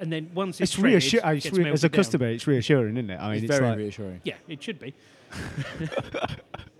And 0.00 0.12
then 0.12 0.28
once 0.34 0.56
it's, 0.60 0.72
It's 0.72 0.72
shredded, 0.72 0.94
reassuring. 0.94 1.36
it 1.36 1.42
gets 1.42 1.56
melted 1.56 1.72
as 1.74 1.84
a 1.84 1.88
down. 1.88 1.94
customer, 1.96 2.26
it's 2.26 2.46
reassuring, 2.48 2.96
isn't 2.96 3.10
it? 3.10 3.16
I 3.20 3.26
mean, 3.28 3.34
it's 3.36 3.44
it's, 3.44 3.56
very 3.58 3.68
like, 3.70 3.78
reassuring. 3.78 4.20
Yeah, 4.24 4.34
it 4.48 4.60
should 4.60 4.80
be. 4.80 4.92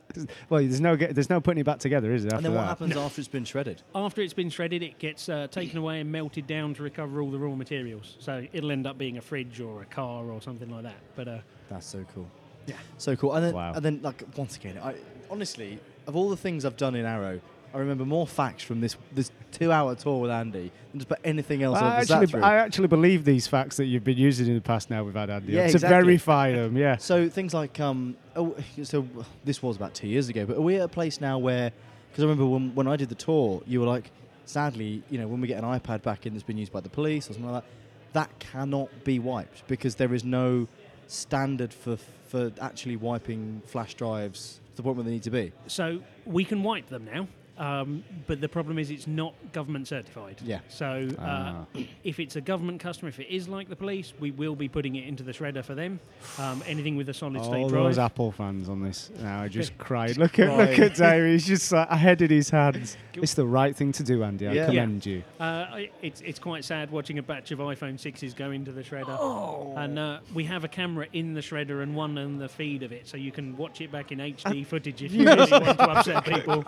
well, 0.49 0.61
there's 0.61 0.81
no 0.81 0.97
get, 0.97 1.15
there's 1.15 1.31
no 1.31 1.41
putting 1.41 1.61
it 1.61 1.65
back 1.65 1.79
together, 1.79 2.13
is 2.13 2.23
there? 2.25 2.37
And 2.37 2.39
After 2.39 2.43
then 2.49 2.55
what 2.55 2.61
that? 2.63 2.69
happens 2.69 2.97
after 3.07 3.21
it's 3.21 3.29
been 3.29 3.45
shredded? 3.45 3.83
After 3.95 4.21
it's 4.23 4.33
been 4.35 4.51
shredded, 4.51 4.83
it 4.83 4.99
gets 4.99 5.29
uh, 5.29 5.47
taken 5.51 5.79
away 5.79 6.01
and 6.01 6.11
melted 6.13 6.47
down 6.47 6.75
to 6.75 6.83
recover 6.83 7.21
all 7.21 7.31
the 7.31 7.39
raw 7.39 7.55
materials. 7.55 8.17
So 8.21 8.47
it'll 8.53 8.71
end 8.73 8.87
up 8.87 8.99
being 8.99 9.19
a 9.19 9.21
fridge 9.23 9.61
or 9.61 9.83
a 9.83 9.87
car 9.87 10.25
or 10.31 10.41
something 10.43 10.71
like 10.71 10.85
that. 10.85 10.97
But 11.17 11.29
uh, 11.29 11.39
That's 11.71 11.87
so 11.87 12.05
cool. 12.15 12.29
Yeah. 12.67 12.77
So 12.99 13.15
cool. 13.17 13.35
And 13.35 13.45
then, 13.47 13.55
Wow. 13.55 13.73
and 13.75 13.85
then 13.85 14.01
like 14.03 14.23
once 14.37 14.57
again, 14.57 14.79
I 14.83 14.95
honestly, 15.31 15.79
of 16.07 16.17
all 16.17 16.31
the 16.31 16.37
things 16.37 16.65
I've 16.65 16.77
done 16.77 16.95
in 16.95 17.05
Arrow, 17.05 17.41
I 17.75 17.79
remember 17.79 18.05
more 18.05 18.27
facts 18.27 18.63
from 18.63 18.81
this 18.81 18.97
this 19.13 19.31
two-hour 19.55 19.95
tour 19.95 20.21
with 20.21 20.31
Andy 20.31 20.71
than 20.91 21.01
just 21.01 21.07
about 21.07 21.21
anything 21.25 21.63
else 21.63 21.79
I 21.79 21.99
I've 21.99 22.07
sat 22.07 22.23
actually. 22.25 22.43
I 22.43 22.57
actually 22.57 22.89
believe 22.89 23.25
these 23.25 23.47
facts 23.47 23.77
that 23.79 23.87
you've 23.87 24.05
been 24.05 24.19
using 24.19 24.47
in 24.49 24.55
the 24.55 24.61
past. 24.61 24.91
Now 24.91 25.05
we've 25.05 25.15
had 25.15 25.31
Andy 25.31 25.53
Yeah, 25.53 25.65
on 25.65 25.71
to 25.71 25.79
verify 25.79 26.53
them. 26.53 26.77
Yeah. 26.77 26.97
So 27.01 27.29
things 27.29 27.55
like 27.55 27.79
um, 27.81 28.17
oh, 28.37 28.55
so 28.83 29.07
this 29.45 29.63
was 29.63 29.77
about 29.77 29.95
two 29.95 30.09
years 30.09 30.29
ago, 30.29 30.45
but 30.47 30.57
are 30.57 30.61
we 30.61 30.77
at 30.77 30.83
a 30.83 30.89
place 30.89 31.21
now 31.21 31.39
where? 31.39 31.73
Because 32.11 32.25
I 32.25 32.27
remember 32.27 32.47
when 32.47 32.75
when 32.75 32.89
I 32.89 32.97
did 32.97 33.09
the 33.09 33.15
tour, 33.15 33.63
you 33.67 33.81
were 33.81 33.87
like, 33.87 34.11
sadly, 34.45 35.03
you 35.11 35.19
know, 35.19 35.27
when 35.29 35.41
we 35.41 35.49
get 35.49 35.63
an 35.63 35.69
iPad 35.79 36.03
back 36.03 36.27
in 36.27 36.33
that's 36.35 36.43
been 36.45 36.59
used 36.59 36.73
by 36.73 36.81
the 36.81 36.89
police 36.91 37.29
or 37.31 37.33
something 37.35 37.51
like 37.51 37.63
that, 37.65 37.71
that 38.15 38.39
cannot 38.39 38.89
be 39.05 39.19
wiped 39.19 39.67
because 39.69 39.95
there 39.97 40.15
is 40.15 40.25
no 40.25 40.69
standard 41.07 41.73
for 41.73 41.97
for 42.29 42.51
actually 42.61 42.97
wiping 42.97 43.63
flash 43.67 43.95
drives 43.95 44.61
to 44.71 44.77
the 44.79 44.83
point 44.83 44.97
where 44.97 45.05
they 45.05 45.11
need 45.13 45.23
to 45.23 45.31
be. 45.31 45.53
so 45.67 46.01
we 46.27 46.45
can 46.45 46.63
wipe 46.63 46.89
them 46.89 47.05
now. 47.05 47.29
Um, 47.57 48.03
but 48.27 48.41
the 48.41 48.49
problem 48.49 48.79
is 48.79 48.91
it's 48.91 49.07
not 49.07 49.35
government 49.53 49.87
certified. 49.89 50.41
Yeah. 50.45 50.61
So 50.69 51.09
uh, 51.19 51.23
Ah. 51.25 51.67
if 52.03 52.19
it's 52.19 52.37
a 52.37 52.41
government 52.41 52.81
customer, 52.81 53.09
if 53.09 53.21
it 53.21 53.29
is 53.33 53.49
like 53.49 53.69
the 53.69 53.77
police, 53.77 54.13
we 54.19 54.31
will 54.33 54.57
be 54.57 54.69
putting 54.69 54.97
it 54.97 55.07
into 55.07 55.23
the 55.23 55.33
shredder 55.33 55.65
for 55.65 55.75
them. 55.75 56.01
Um, 56.39 56.63
anything 56.67 56.97
with 56.97 57.09
a 57.09 57.15
solid 57.15 57.45
state 57.45 57.69
drive. 57.69 57.75
All 57.81 57.85
those 57.85 57.99
Apple 57.99 58.33
fans 58.33 58.69
on 58.69 58.83
this 58.83 59.11
now 59.21 59.41
are 59.45 59.49
just 59.49 59.77
crying. 59.79 60.15
Look 60.15 60.39
at 60.39 60.47
crying. 60.49 60.71
look 60.71 60.79
at 60.81 60.95
Dave. 60.97 61.33
He's 61.33 61.47
just 61.47 61.71
like 61.71 61.89
a 61.91 61.97
head 61.97 62.21
his 62.21 62.51
hands. 62.51 62.97
It's 63.17 63.35
the 63.35 63.47
right 63.47 63.77
thing 63.77 63.93
to 63.93 64.03
do, 64.03 64.25
Andy. 64.25 64.49
I 64.49 64.53
Yeah. 64.55 64.67
commend 64.67 65.07
you. 65.07 65.23
Uh, 65.39 65.83
it's 66.03 66.21
it's 66.23 66.41
quite 66.41 66.65
sad 66.65 66.91
watching 66.91 67.19
a 67.19 67.23
batch 67.23 67.53
of 67.53 67.61
iPhone 67.61 67.97
sixes 68.01 68.35
go 68.35 68.51
into 68.51 68.73
the 68.73 68.83
shredder. 68.83 69.17
Oh. 69.21 69.73
And 69.77 69.97
uh, 70.01 70.19
we 70.35 70.43
have 70.47 70.65
a 70.65 70.69
camera 70.69 71.07
in 71.13 71.33
the 71.33 71.41
shredder 71.41 71.85
and 71.85 71.95
one 71.95 72.19
on 72.19 72.39
the 72.39 72.49
feed 72.49 72.83
of 72.83 72.91
it, 72.91 73.07
so 73.07 73.17
you 73.17 73.31
can 73.31 73.57
watch 73.57 73.81
it 73.81 73.93
back 73.93 74.11
in 74.11 74.19
HD 74.19 74.67
footage 74.67 75.01
if 75.01 75.13
you 75.17 75.25
really 75.27 75.49
want 75.49 75.65
to 75.65 75.91
upset 75.91 76.25
people. 76.25 76.65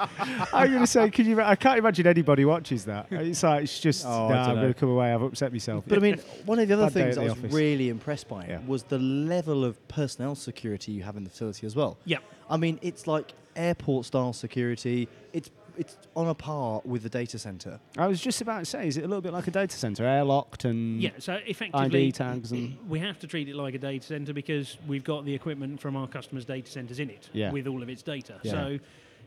I'm 0.77 0.81
going 0.81 0.87
to 0.87 0.93
say, 0.93 1.11
can 1.11 1.27
you? 1.27 1.41
I 1.43 1.57
can't 1.57 1.79
imagine 1.79 2.07
anybody 2.07 2.45
watches 2.45 2.85
that. 2.85 3.07
It's 3.11 3.43
like 3.43 3.65
it's 3.65 3.81
just. 3.81 4.05
Oh, 4.05 4.29
nah, 4.29 4.49
I'm 4.49 4.57
going 4.57 4.73
to 4.73 4.79
come 4.79 4.91
away. 4.91 5.13
I've 5.13 5.23
upset 5.23 5.53
myself. 5.53 5.85
But 5.87 5.99
I 5.99 6.01
mean, 6.01 6.19
one 6.45 6.59
of 6.59 6.69
the 6.69 6.75
other 6.75 6.91
things 6.91 7.17
at 7.17 7.23
I 7.23 7.25
was 7.25 7.33
office. 7.33 7.53
really 7.53 7.89
impressed 7.89 8.29
by 8.29 8.47
Yeah. 8.47 8.61
was 8.67 8.83
the 8.85 8.99
level 8.99 9.65
of 9.65 9.87
personnel 9.89 10.35
security 10.35 10.93
you 10.93 11.03
have 11.03 11.17
in 11.17 11.25
the 11.25 11.31
facility 11.31 11.67
as 11.67 11.75
well. 11.75 11.97
Yeah. 12.05 12.19
I 12.51 12.57
mean, 12.57 12.79
it's 12.83 13.07
like 13.07 13.33
airport 13.57 14.05
style 14.07 14.33
security. 14.33 15.09
It's 15.33 15.51
it's 15.79 15.99
on 16.15 16.27
a 16.29 16.35
par 16.35 16.81
with 16.87 17.03
the 17.03 17.09
data 17.11 17.39
center. 17.39 17.79
I 17.99 18.07
was 18.07 18.19
just 18.19 18.41
about 18.41 18.61
to 18.61 18.65
say, 18.65 18.89
is 18.89 18.97
it 18.97 19.05
a 19.05 19.09
little 19.09 19.21
bit 19.21 19.35
like 19.35 19.47
a 19.47 19.51
data 19.51 19.77
center, 19.77 20.05
airlocked 20.05 20.65
and 20.65 21.03
Yeah, 21.03 21.11
so 21.19 21.35
effectively, 21.47 21.85
ID 22.07 22.13
tags 22.13 22.51
and 22.51 22.79
we 22.89 22.99
have 23.01 23.19
to 23.19 23.27
treat 23.27 23.47
it 23.51 23.55
like 23.57 23.75
a 23.75 23.79
data 23.79 24.07
center 24.07 24.33
because 24.33 24.79
we've 24.89 25.05
got 25.05 25.27
the 25.27 25.35
equipment 25.35 25.79
from 25.81 25.95
our 25.95 26.09
customers' 26.09 26.47
data 26.47 26.71
centers 26.71 26.99
in 26.99 27.11
it 27.11 27.29
Yeah. 27.35 27.51
with 27.53 27.67
all 27.67 27.83
of 27.83 27.91
its 27.91 28.03
data. 28.03 28.41
Yeah. 28.43 28.53
So 28.53 28.79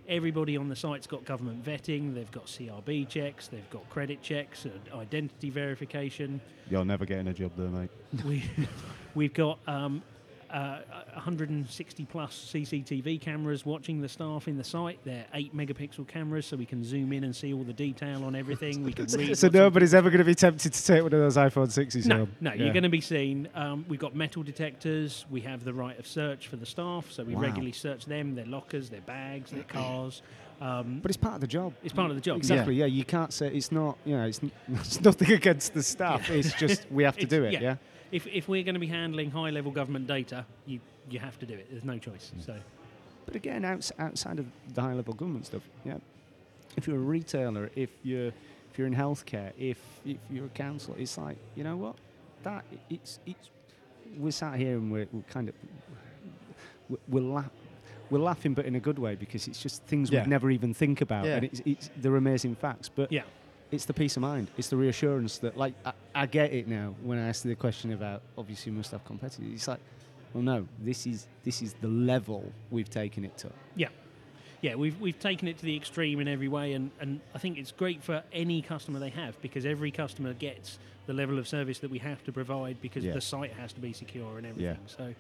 everybody 0.10 0.58
on 0.58 0.68
the 0.68 0.76
site's 0.76 1.08
got 1.08 1.24
government 1.24 1.64
vetting, 1.64 2.14
they've 2.16 2.32
got 2.32 2.48
CRB 2.48 3.08
checks, 3.08 3.48
they've 3.48 3.70
got 3.70 3.88
credit 3.90 4.22
checks, 4.22 4.66
and 4.66 4.82
identity 4.94 5.50
verification. 5.50 6.42
you're 6.70 6.84
never 6.84 7.06
getting 7.06 7.28
a 7.28 7.34
job 7.34 7.52
there, 7.56 7.68
mate. 7.68 7.92
we, 8.26 8.44
we've 9.16 9.34
got 9.34 9.60
um, 9.68 10.02
uh, 10.52 10.80
160 11.14 12.06
plus 12.06 12.52
CCTV 12.54 13.20
cameras 13.22 13.66
watching 13.66 14.02
the 14.02 14.10
staff 14.10 14.48
in 14.48 14.58
the 14.58 14.64
site. 14.64 15.00
They're 15.04 15.26
8 15.34 15.56
megapixel 15.56 16.08
cameras, 16.08 16.46
so 16.46 16.58
we 16.58 16.66
can 16.66 16.84
zoom 16.84 17.14
in 17.14 17.24
and 17.24 17.36
see 17.36 17.54
all 17.54 17.64
the 17.64 17.74
detail 17.74 18.24
on 18.24 18.36
everything. 18.36 18.84
We 18.84 18.94
can 18.94 19.06
read. 19.18 19.38
So 19.38 19.48
nobody's 19.50 19.94
ever 19.94 20.10
going 20.10 20.20
to 20.20 20.26
be 20.26 20.36
tempted 20.36 20.74
to 20.74 20.86
take 20.86 21.04
one 21.04 21.14
of 21.14 21.20
those 21.20 21.38
iPhone 21.38 21.72
sixes 21.72 22.08
no, 22.08 22.18
home. 22.20 22.36
no, 22.42 22.54
Yeah. 22.54 22.64
you're 22.64 22.74
going 22.74 22.84
to 22.84 22.90
be 22.90 23.02
seen. 23.02 23.48
Um, 23.56 23.86
we've 23.88 24.00
got 24.00 24.16
metal 24.16 24.44
detectors. 24.44 25.26
We 25.30 25.42
have 25.42 25.64
the 25.64 25.74
right 25.74 25.98
of 26.00 26.08
search 26.08 26.48
for 26.48 26.56
the 26.56 26.66
staff, 26.66 27.12
so 27.12 27.24
we 27.24 27.36
Wow. 27.36 27.42
regularly 27.42 27.72
search 27.74 28.06
them, 28.06 28.36
their 28.36 28.46
lockers, 28.46 28.90
their 28.90 29.02
bags, 29.02 29.52
their 29.52 29.64
cars. 29.64 30.22
Um, 30.62 31.00
But 31.02 31.12
it's 31.12 31.18
part 31.18 31.36
of 31.36 31.42
the 31.42 31.48
job. 31.48 31.74
it's 31.84 31.94
part 31.94 32.10
of 32.10 32.16
the 32.18 32.22
job. 32.22 32.38
Exactly. 32.38 32.76
Yeah. 32.76 32.86
You 32.86 33.06
can't 33.06 33.32
say 33.32 33.48
it's 33.48 33.72
not. 33.72 33.98
You 34.04 34.18
know, 34.18 34.26
it's, 34.26 34.42
n- 34.44 34.52
it's 34.74 35.00
nothing 35.00 35.32
against 35.32 35.74
the 35.74 35.84
staff. 35.84 36.30
It's 36.30 36.52
just 36.54 36.86
we 36.92 37.04
have 37.04 37.16
to 37.18 37.26
do 37.36 37.44
it. 37.46 37.62
yeah. 37.62 37.76
Yeah. 38.12 38.16
If, 38.16 38.28
if 38.28 38.48
we're 38.48 38.64
going 38.64 38.74
to 38.76 38.80
be 38.80 38.88
handling 38.88 39.32
high 39.32 39.50
level 39.50 39.72
government 39.72 40.08
data, 40.08 40.46
you, 40.66 40.80
you 41.10 41.20
have 41.20 41.38
to 41.40 41.46
do 41.46 41.54
it. 41.54 41.68
There's 41.72 41.84
no 41.84 41.98
choice. 41.98 42.32
Mm. 42.38 42.46
So. 42.46 42.56
But 43.26 43.36
again, 43.36 43.64
outs, 43.66 43.92
outside 44.00 44.40
of 44.40 44.46
the 44.74 44.82
high 44.82 44.94
level 44.94 45.14
government 45.14 45.46
stuff, 45.46 45.62
yeah. 45.86 45.98
If 46.78 46.88
you're 46.88 46.98
a 46.98 47.00
retailer, 47.00 47.70
if 47.76 47.90
you're 48.04 48.28
if 48.72 48.78
you're 48.78 48.88
in 48.88 48.96
healthcare, 48.96 49.52
if 49.58 49.80
if 50.06 50.18
you're 50.32 50.46
a 50.46 50.50
council, 50.50 50.96
it's 50.98 51.18
like 51.18 51.38
you 51.56 51.64
know 51.64 51.76
what, 51.78 51.96
that 52.44 52.64
it's 52.90 53.20
it's 53.26 53.50
we're 54.18 54.32
sat 54.32 54.56
here 54.56 54.78
and 54.78 54.92
we're, 54.92 55.08
we're 55.12 55.24
kind 55.30 55.50
of 55.50 55.56
we're, 56.88 56.98
we're 57.08 57.22
la- 57.22 57.50
we're 58.10 58.20
laughing, 58.20 58.54
but 58.54 58.66
in 58.66 58.76
a 58.76 58.80
good 58.80 58.98
way 58.98 59.16
because 59.16 59.48
it's 59.48 59.62
just 59.62 59.84
things 59.84 60.10
Yeah. 60.10 60.22
we'd 60.22 60.30
never 60.30 60.50
even 60.52 60.74
think 60.74 61.02
about, 61.02 61.26
Yeah. 61.26 61.36
and 61.36 61.46
it's, 61.46 61.62
it's 61.66 61.90
they're 61.98 62.16
amazing 62.16 62.56
facts. 62.56 62.90
But 62.90 63.12
Yeah. 63.12 63.24
It's 63.72 63.86
the 63.86 63.94
peace 63.94 64.16
of 64.18 64.22
mind. 64.22 64.48
It's 64.58 64.70
the 64.70 64.78
reassurance 64.78 65.38
that, 65.40 65.58
like, 65.58 65.74
I, 65.86 65.94
I 66.16 66.26
get 66.26 66.54
it 66.54 66.68
now 66.68 66.96
when 67.04 67.18
I 67.20 67.28
ask 67.30 67.44
the 67.44 67.56
question 67.56 67.94
about 67.94 68.22
obviously 68.38 68.72
must 68.72 68.92
have 68.92 69.04
competitors. 69.06 69.48
It's 69.54 69.68
like, 69.68 69.80
well, 70.34 70.44
no, 70.44 70.68
this 70.80 71.08
is 71.08 71.28
this 71.44 71.62
is 71.62 71.74
the 71.82 71.88
level 71.88 72.52
we've 72.72 72.90
taken 72.90 73.26
it 73.26 73.38
to. 73.40 73.50
Yeah. 73.76 73.88
Yeah, 74.62 74.76
we've, 74.76 75.00
we've 75.00 75.18
taken 75.18 75.48
it 75.48 75.58
to 75.60 75.66
the 75.66 75.76
extreme 75.76 76.20
in 76.20 76.28
every 76.28 76.50
way, 76.50 76.74
and, 76.74 76.92
and 77.00 77.22
I 77.34 77.38
think 77.38 77.58
it's 77.58 77.72
great 77.72 78.04
for 78.04 78.22
any 78.34 78.62
customer 78.62 79.00
they 79.00 79.10
have 79.12 79.42
because 79.42 79.66
every 79.66 79.90
customer 79.90 80.34
gets 80.34 80.80
the 81.08 81.14
level 81.14 81.40
of 81.40 81.48
service 81.48 81.80
that 81.80 81.90
we 81.90 81.98
have 82.00 82.22
to 82.26 82.34
provide 82.34 82.82
because 82.82 83.06
Yeah. 83.06 83.14
the 83.14 83.22
site 83.22 83.54
has 83.54 83.72
to 83.74 83.80
be 83.80 83.94
secure 83.94 84.38
and 84.38 84.46
everything. 84.46 84.76
Yeah. 84.82 84.88
So, 84.98 85.14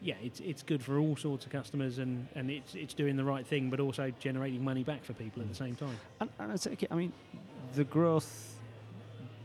yeah, 0.00 0.16
it's, 0.20 0.40
it's 0.40 0.64
good 0.64 0.82
for 0.82 0.98
all 0.98 1.14
sorts 1.14 1.46
of 1.46 1.52
customers, 1.52 1.98
and, 1.98 2.26
and 2.34 2.50
it's, 2.50 2.74
it's 2.74 2.92
doing 2.92 3.16
the 3.16 3.22
right 3.22 3.46
thing, 3.46 3.70
but 3.70 3.78
also 3.78 4.12
generating 4.18 4.64
money 4.64 4.82
back 4.82 5.04
for 5.04 5.12
people 5.12 5.42
at 5.42 5.48
the 5.48 5.54
same 5.54 5.76
time. 5.76 5.96
And, 6.20 6.28
and 6.40 6.50
I 6.50 6.56
take 6.56 6.82
it. 6.82 6.88
I 6.90 6.96
mean, 6.96 7.12
the 7.74 7.84
growth, 7.84 8.58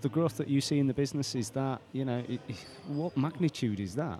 the 0.01 0.10
growth 0.10 0.38
that 0.38 0.47
you 0.47 0.62
see 0.62 0.80
in 0.80 0.88
the 0.88 0.93
business 0.93 1.36
is 1.36 1.49
that 1.51 1.82
you 1.91 2.06
know, 2.06 2.23
it, 2.27 2.41
what 2.88 3.15
magnitude 3.17 3.80
is 3.80 3.95
that? 3.95 4.19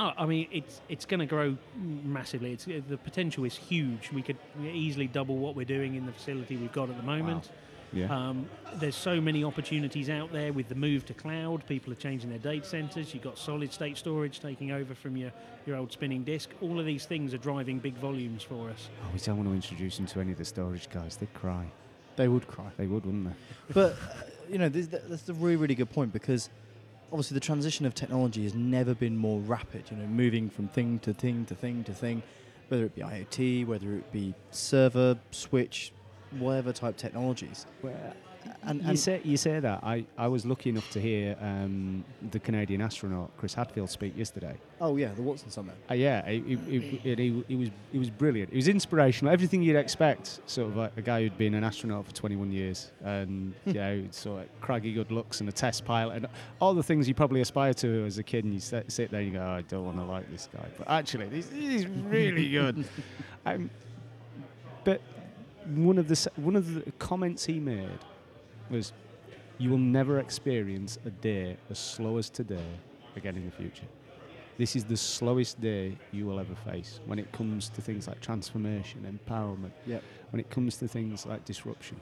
Oh, 0.00 0.12
I 0.16 0.26
mean, 0.26 0.46
it's 0.52 0.80
it's 0.88 1.04
going 1.04 1.20
to 1.20 1.26
grow 1.26 1.56
massively. 1.76 2.52
It's 2.52 2.64
the 2.66 2.96
potential 2.96 3.44
is 3.44 3.56
huge. 3.56 4.10
We 4.12 4.22
could 4.22 4.38
easily 4.62 5.08
double 5.08 5.36
what 5.38 5.56
we're 5.56 5.64
doing 5.64 5.96
in 5.96 6.06
the 6.06 6.12
facility 6.12 6.56
we've 6.56 6.72
got 6.72 6.88
at 6.88 6.96
the 6.96 7.02
moment. 7.02 7.50
Yeah. 7.92 8.14
Um, 8.14 8.48
there's 8.74 8.94
so 8.94 9.20
many 9.20 9.44
opportunities 9.44 10.10
out 10.10 10.30
there 10.32 10.52
with 10.52 10.68
the 10.68 10.74
move 10.74 11.06
to 11.06 11.14
cloud. 11.14 11.66
People 11.66 11.92
are 11.92 11.96
changing 11.96 12.28
their 12.30 12.38
data 12.38 12.66
centers. 12.66 13.14
You've 13.14 13.22
got 13.22 13.38
solid 13.38 13.72
state 13.72 13.96
storage 13.96 14.40
taking 14.40 14.72
over 14.72 14.94
from 14.94 15.16
your, 15.16 15.32
your 15.66 15.76
old 15.76 15.90
spinning 15.92 16.22
disk. 16.22 16.50
All 16.60 16.78
of 16.78 16.86
these 16.86 17.06
things 17.06 17.32
are 17.32 17.38
driving 17.38 17.78
big 17.78 17.96
volumes 17.96 18.42
for 18.42 18.68
us. 18.68 18.90
oh, 19.02 19.08
we 19.12 19.18
don't 19.20 19.36
want 19.36 19.48
to 19.48 19.54
introduce 19.54 19.96
them 19.96 20.06
to 20.06 20.20
any 20.20 20.32
of 20.32 20.38
the 20.38 20.44
storage 20.44 20.90
guys. 20.90 21.16
They'd 21.16 21.32
cry. 21.34 21.66
They 22.18 22.26
would 22.28 22.46
cry. 22.48 22.66
They 22.76 22.86
would, 22.88 23.06
wouldn't 23.06 23.26
they? 23.28 23.34
But 23.72 23.92
uh, 23.92 23.96
you 24.50 24.58
know, 24.58 24.68
this, 24.68 24.88
that- 24.88 25.08
that's 25.08 25.28
a 25.28 25.34
really, 25.34 25.54
really 25.56 25.76
good 25.76 25.90
point 25.90 26.12
because 26.12 26.50
obviously 27.12 27.34
the 27.36 27.40
transition 27.40 27.86
of 27.86 27.94
technology 27.94 28.42
has 28.42 28.54
never 28.54 28.92
been 28.92 29.16
more 29.16 29.38
rapid. 29.40 29.84
You 29.90 29.96
know, 29.98 30.06
moving 30.08 30.50
from 30.50 30.66
thing 30.68 30.98
to 31.00 31.14
thing 31.14 31.44
to 31.46 31.54
thing 31.54 31.84
to 31.84 31.94
thing, 31.94 32.22
whether 32.66 32.84
it 32.84 32.94
be 32.96 33.02
IoT, 33.02 33.66
whether 33.66 33.92
it 33.94 34.10
be 34.12 34.34
server, 34.50 35.16
switch, 35.30 35.92
whatever 36.38 36.72
type 36.72 36.96
technologies. 36.96 37.66
Well, 37.82 37.94
And, 38.62 38.82
you 38.84 38.96
say 38.96 39.20
you 39.24 39.36
say 39.36 39.60
that. 39.60 39.82
I, 39.82 40.04
I 40.18 40.28
was 40.28 40.44
lucky 40.44 40.68
enough 40.68 40.90
to 40.90 41.00
hear 41.00 41.36
um, 41.40 42.04
the 42.30 42.38
Canadian 42.38 42.82
astronaut 42.82 43.30
Chris 43.38 43.54
Hadfield 43.54 43.88
speak 43.88 44.16
yesterday. 44.16 44.56
oh 44.80 44.96
yeah, 44.96 45.12
the 45.14 45.22
Watson 45.22 45.50
Summit. 45.50 45.74
Uh, 45.90 45.94
yeah, 45.94 46.28
he, 46.28 46.58
he, 46.68 47.56
was 47.56 47.70
he 47.90 47.98
was 47.98 48.10
brilliant. 48.10 48.50
He 48.50 48.56
was 48.56 48.68
inspirational. 48.68 49.32
Everything 49.32 49.62
you'd 49.62 49.76
expect, 49.76 50.40
sort 50.46 50.68
of 50.68 50.76
like 50.76 50.92
a 50.96 51.02
guy 51.02 51.22
who'd 51.22 51.38
been 51.38 51.54
an 51.54 51.64
astronaut 51.64 52.06
for 52.06 52.14
21 52.14 52.52
years, 52.52 52.90
and 53.02 53.54
you 53.64 53.72
know, 53.72 54.04
sort 54.10 54.42
of 54.42 54.60
craggy 54.60 54.92
good 54.92 55.10
looks 55.10 55.40
and 55.40 55.48
a 55.48 55.52
test 55.52 55.84
pilot, 55.84 56.16
and 56.16 56.26
all 56.60 56.74
the 56.74 56.82
things 56.82 57.08
you 57.08 57.14
probably 57.14 57.40
aspire 57.40 57.72
to 57.74 58.04
as 58.04 58.18
a 58.18 58.22
kid. 58.22 58.44
And 58.44 58.52
you 58.52 58.60
sit, 58.60 58.92
sit 58.92 59.10
there 59.10 59.20
and 59.20 59.32
you 59.32 59.38
go, 59.38 59.44
oh, 59.44 59.50
I 59.50 59.62
don't 59.62 59.84
want 59.84 59.96
to 59.96 60.04
like 60.04 60.30
this 60.30 60.48
guy, 60.52 60.66
but 60.76 60.88
actually, 60.90 61.28
he's, 61.30 61.50
he's 61.50 61.86
really 61.86 62.50
good. 62.50 62.84
um, 63.46 63.70
but 64.84 65.00
one 65.74 65.96
of 65.96 66.08
the 66.08 66.30
one 66.36 66.56
of 66.56 66.74
the 66.74 66.92
comments 66.98 67.46
he 67.46 67.60
made 67.60 67.98
was, 68.70 68.92
"You 69.58 69.70
will 69.70 69.78
never 69.78 70.18
experience 70.20 70.98
a 71.04 71.10
day 71.10 71.56
as 71.70 71.78
slow 71.78 72.16
as 72.18 72.30
today 72.30 72.68
again 73.16 73.36
in 73.36 73.44
the 73.44 73.50
future." 73.52 73.86
This 74.56 74.74
is 74.74 74.84
the 74.84 74.96
slowest 74.96 75.60
day 75.60 75.96
you 76.12 76.26
will 76.26 76.40
ever 76.40 76.54
face 76.56 77.00
when 77.06 77.18
it 77.20 77.30
comes 77.32 77.68
to 77.70 77.80
things 77.80 78.08
like 78.08 78.20
transformation, 78.20 79.02
empowerment, 79.06 79.70
Yep. 79.86 80.02
when 80.30 80.40
it 80.40 80.50
comes 80.50 80.76
to 80.78 80.88
things 80.88 81.24
like 81.26 81.44
disruption. 81.44 82.00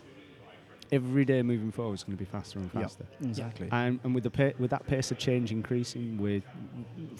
Every 0.93 1.25
day 1.25 1.43
moving 1.43 1.73
forward 1.73 1.95
is 1.95 2.05
going 2.05 2.17
to 2.17 2.25
be 2.25 2.31
faster 2.31 2.59
and 2.61 2.71
Yep. 2.73 2.83
faster. 2.83 3.07
Exactly. 3.23 3.69
And, 3.73 3.99
and 4.05 4.15
with 4.15 4.23
the 4.25 4.31
pa- 4.31 4.53
with 4.59 4.71
that 4.71 4.87
pace 4.87 5.11
of 5.11 5.19
change 5.19 5.51
increasing, 5.53 6.17
with 6.17 6.45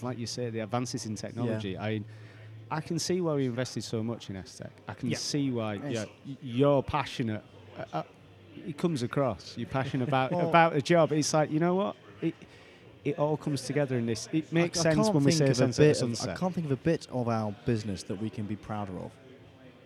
like 0.01 0.17
you 0.17 0.25
say, 0.25 0.49
the 0.49 0.59
advances 0.59 1.05
in 1.05 1.15
technology, 1.15 1.77
I 1.77 2.03
I 2.71 2.81
can 2.81 2.97
see 2.99 3.21
why 3.21 3.33
we 3.35 3.45
invested 3.45 3.83
so 3.83 4.03
much 4.03 4.29
in 4.29 4.35
STEC. 4.37 4.69
I 4.89 4.93
can 4.93 5.09
Yeah. 5.09 5.17
see 5.17 5.51
why 5.51 5.75
Yes. 5.75 5.93
yeah, 5.93 6.05
y- 6.25 6.37
you're 6.41 6.83
passionate. 6.83 7.43
Uh, 7.77 7.83
uh, 7.93 8.03
it 8.67 8.77
comes 8.77 9.03
across. 9.03 9.53
You're 9.57 9.67
passionate 9.69 10.07
about 10.07 10.31
Well- 10.31 10.49
about 10.49 10.73
the 10.73 10.81
job. 10.81 11.11
It's 11.11 11.33
like 11.33 11.51
you 11.51 11.59
know 11.59 11.75
what 11.75 11.95
it. 12.21 12.33
It 13.05 13.17
all 13.19 13.37
comes 13.37 13.61
together 13.61 13.97
in 13.97 14.05
this. 14.05 14.27
It 14.33 14.51
makes 14.51 14.85
I, 14.85 14.89
I 14.89 14.93
sense 14.93 15.09
when 15.11 15.23
we 15.23 15.31
say 15.31 15.45
a 15.45 15.55
sunset. 15.55 15.91
of, 15.91 15.95
sunset. 15.97 16.29
I 16.29 16.35
can't 16.35 16.53
think 16.53 16.65
of 16.65 16.71
a 16.73 16.75
bit 16.77 17.07
of 17.09 17.29
our 17.29 17.55
business 17.65 18.03
that 18.03 18.21
we 18.21 18.29
can 18.29 18.45
be 18.45 18.57
prouder 18.57 18.91
of 18.99 19.11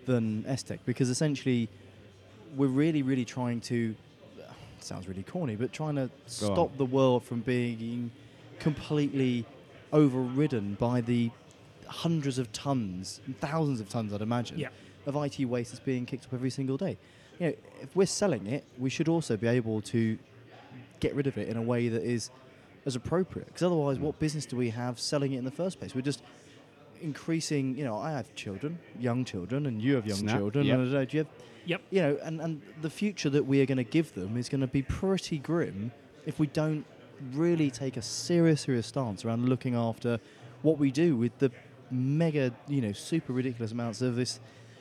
than 0.07 0.43
Estec 0.45 0.79
because 0.85 1.09
essentially 1.09 1.69
we're 2.55 2.67
really, 2.67 3.03
really 3.03 3.25
trying 3.25 3.61
to. 3.61 3.95
Sounds 4.79 5.07
really 5.07 5.21
corny, 5.21 5.55
but 5.55 5.71
trying 5.71 5.95
to 5.95 6.09
stop 6.25 6.71
on. 6.71 6.77
the 6.77 6.85
world 6.85 7.23
from 7.23 7.41
being 7.41 8.09
completely 8.59 9.45
overridden 9.93 10.75
by 10.79 11.01
the 11.01 11.29
hundreds 11.87 12.39
of 12.39 12.51
tons, 12.53 13.21
thousands 13.39 13.79
of 13.81 13.89
tons, 13.89 14.13
I'd 14.13 14.21
imagine, 14.21 14.57
Yeah. 14.57 14.69
of 15.05 15.15
IT 15.15 15.45
waste 15.45 15.71
that's 15.71 15.83
being 15.83 16.05
kicked 16.05 16.25
up 16.25 16.33
every 16.33 16.49
single 16.49 16.77
day. 16.77 16.97
You 17.41 17.47
know, 17.47 17.53
if 17.81 17.95
we're 17.95 18.05
selling 18.05 18.45
it, 18.45 18.63
we 18.77 18.91
should 18.91 19.07
also 19.07 19.35
be 19.35 19.47
able 19.47 19.81
to 19.81 20.19
get 20.99 21.15
rid 21.15 21.25
of 21.25 21.39
it 21.39 21.49
in 21.49 21.57
a 21.57 21.61
way 21.61 21.89
that 21.89 22.03
is 22.03 22.29
as 22.85 22.95
appropriate. 22.95 23.47
Because 23.47 23.63
otherwise, 23.63 23.97
what 23.97 24.19
business 24.19 24.45
do 24.45 24.55
we 24.55 24.69
have 24.69 24.99
selling 24.99 25.33
it 25.33 25.39
in 25.39 25.45
the 25.45 25.49
first 25.49 25.79
place? 25.79 25.95
We're 25.95 26.01
just 26.01 26.21
increasing. 27.01 27.75
You 27.75 27.83
know, 27.85 27.97
I 27.97 28.11
have 28.11 28.35
children, 28.35 28.77
young 28.99 29.25
children, 29.25 29.65
and 29.65 29.81
you 29.81 29.95
have 29.95 30.05
young 30.05 30.19
Snap, 30.19 30.37
children. 30.37 30.67
yep. 30.67 30.77
And 30.77 30.95
uh, 30.95 31.05
do 31.05 31.17
you 31.17 31.23
have, 31.23 31.27
Yep. 31.65 31.81
you 31.89 32.01
know, 32.03 32.17
and, 32.21 32.41
and 32.41 32.61
the 32.83 32.91
future 32.91 33.31
that 33.31 33.47
we 33.47 33.59
are 33.61 33.65
going 33.65 33.79
to 33.79 33.83
give 33.83 34.13
them 34.13 34.37
is 34.37 34.47
going 34.47 34.61
to 34.61 34.67
be 34.67 34.83
pretty 34.83 35.39
grim 35.39 35.91
if 36.27 36.37
we 36.37 36.45
don't 36.45 36.85
really 37.33 37.71
take 37.71 37.97
a 37.97 38.03
serious, 38.03 38.61
serious 38.61 38.85
stance 38.85 39.25
around 39.25 39.49
looking 39.49 39.73
after 39.73 40.19
what 40.61 40.77
we 40.77 40.91
do 40.91 41.15
with 41.17 41.35
the 41.39 41.51
mega, 41.89 42.53
you 42.67 42.81
know, 42.81 42.91
super 42.91 43.33
ridiculous 43.33 43.71
amounts 43.71 44.03
of 44.03 44.15
this 44.15 44.39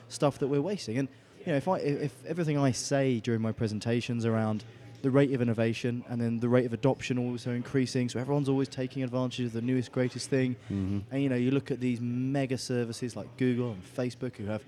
stuff 0.08 0.38
that 0.40 0.48
we're 0.48 0.60
wasting. 0.60 0.98
And 0.98 1.08
you 1.44 1.52
know, 1.52 1.56
if 1.56 1.68
I 1.68 1.78
if 1.78 2.14
everything 2.26 2.58
I 2.58 2.72
say 2.72 3.20
during 3.20 3.40
my 3.40 3.52
presentations 3.52 4.24
around 4.24 4.64
the 5.02 5.10
rate 5.10 5.32
of 5.32 5.40
innovation 5.40 6.04
and 6.10 6.20
then 6.20 6.38
the 6.40 6.48
rate 6.48 6.66
of 6.66 6.74
adoption 6.74 7.16
also 7.18 7.52
increasing, 7.52 8.08
so 8.08 8.18
everyone's 8.20 8.48
always 8.50 8.68
taking 8.68 9.02
advantage 9.02 9.46
of 9.46 9.52
the 9.52 9.62
newest, 9.62 9.92
greatest 9.92 10.28
thing. 10.28 10.56
Mhm. 10.70 11.02
And 11.10 11.22
you 11.22 11.28
know, 11.30 11.36
you 11.36 11.50
look 11.50 11.70
at 11.70 11.80
these 11.80 12.00
mega 12.00 12.58
services 12.58 13.16
like 13.16 13.34
Google 13.38 13.72
and 13.72 13.82
Facebook 13.96 14.36
who 14.36 14.44
have 14.46 14.62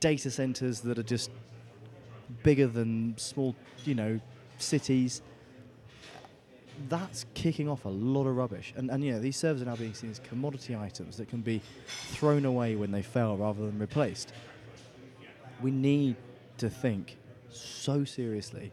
data 0.00 0.30
centers 0.30 0.80
that 0.80 0.98
are 0.98 1.02
just 1.02 1.30
bigger 2.42 2.66
than 2.66 3.14
small, 3.18 3.54
you 3.84 3.94
know, 3.94 4.18
cities. 4.58 5.20
That's 6.88 7.24
kicking 7.34 7.68
off 7.68 7.84
a 7.84 7.90
lot 7.90 8.26
of 8.26 8.36
rubbish. 8.36 8.72
And, 8.76 8.90
and 8.90 9.02
you 9.04 9.12
know, 9.12 9.20
these 9.20 9.36
servers 9.36 9.62
are 9.62 9.66
now 9.66 9.76
being 9.76 9.94
seen 9.94 10.10
as 10.10 10.18
commodity 10.18 10.74
items 10.76 11.16
that 11.18 11.28
can 11.28 11.40
be 11.40 11.60
thrown 11.86 12.44
away 12.44 12.76
when 12.76 12.90
they 12.90 13.02
fail 13.02 13.36
rather 13.36 13.64
than 13.64 13.78
replaced. 13.78 14.32
We 15.62 15.70
need 15.70 16.16
to 16.58 16.68
think 16.70 17.16
so 17.50 18.04
seriously 18.04 18.72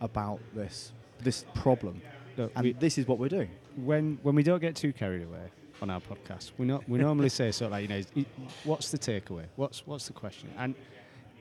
about 0.00 0.40
this 0.54 0.92
this 1.20 1.44
problem. 1.54 2.00
Look, 2.36 2.52
And 2.54 2.64
we- 2.64 2.72
this 2.72 2.98
is 2.98 3.06
what 3.08 3.18
we're 3.18 3.28
doing. 3.28 3.50
when 3.76 4.18
when 4.22 4.34
we 4.34 4.42
don't 4.42 4.60
get 4.60 4.76
too 4.76 4.92
carried 4.92 5.22
away 5.22 5.50
on 5.82 5.90
our 5.90 6.00
podcast, 6.00 6.52
we 6.58 6.66
not 6.66 6.88
we 6.88 6.98
normally 6.98 7.28
say 7.28 7.50
sort 7.50 7.66
of 7.66 7.72
like 7.72 7.88
you 7.88 7.88
know, 7.88 8.24
what's 8.64 8.90
the 8.90 8.98
takeaway? 8.98 9.44
What's 9.56 9.86
what's 9.86 10.06
the 10.06 10.12
question? 10.12 10.48
And 10.58 10.74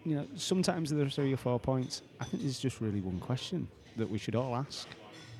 you 0.06 0.16
know, 0.16 0.26
sometimes 0.36 0.90
there 0.90 1.06
are 1.06 1.10
three 1.10 1.34
or 1.34 1.38
four 1.38 1.60
points. 1.60 2.02
I 2.20 2.26
think 2.26 2.44
there's 2.44 2.60
just 2.60 2.80
really 2.82 3.02
one 3.02 3.20
question 3.20 3.68
that 3.98 4.10
we 4.10 4.18
should 4.18 4.36
all 4.36 4.56
ask. 4.56 4.88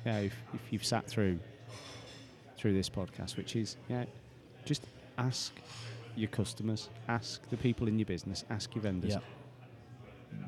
Yeah, 0.04 0.18
if, 0.18 0.34
if 0.54 0.60
you've 0.72 0.84
sat 0.84 1.06
through 1.06 1.38
through 2.56 2.74
this 2.74 2.88
podcast, 2.90 3.36
which 3.36 3.56
is 3.56 3.76
yeah, 3.88 4.04
just 4.64 4.82
ask 5.16 5.52
your 6.18 6.28
customers, 6.28 6.90
ask 7.08 7.48
the 7.50 7.56
people 7.56 7.88
in 7.88 7.98
your 7.98 8.06
business, 8.06 8.44
ask 8.50 8.74
your 8.74 8.82
vendors, 8.82 9.16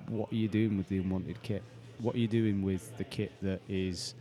what 0.09 0.31
are 0.33 0.37
you 0.37 0.49
doing 0.49 0.77
with 0.77 0.89
the 0.89 0.99
unwanted 0.99 1.43
kit? 1.43 1.63
What 1.99 2.15
are 2.15 2.19
you 2.19 2.29
doing 2.29 2.63
with 2.63 2.97
the 2.99 3.05
kit 3.05 3.33
that 3.43 3.61
is 3.69 4.15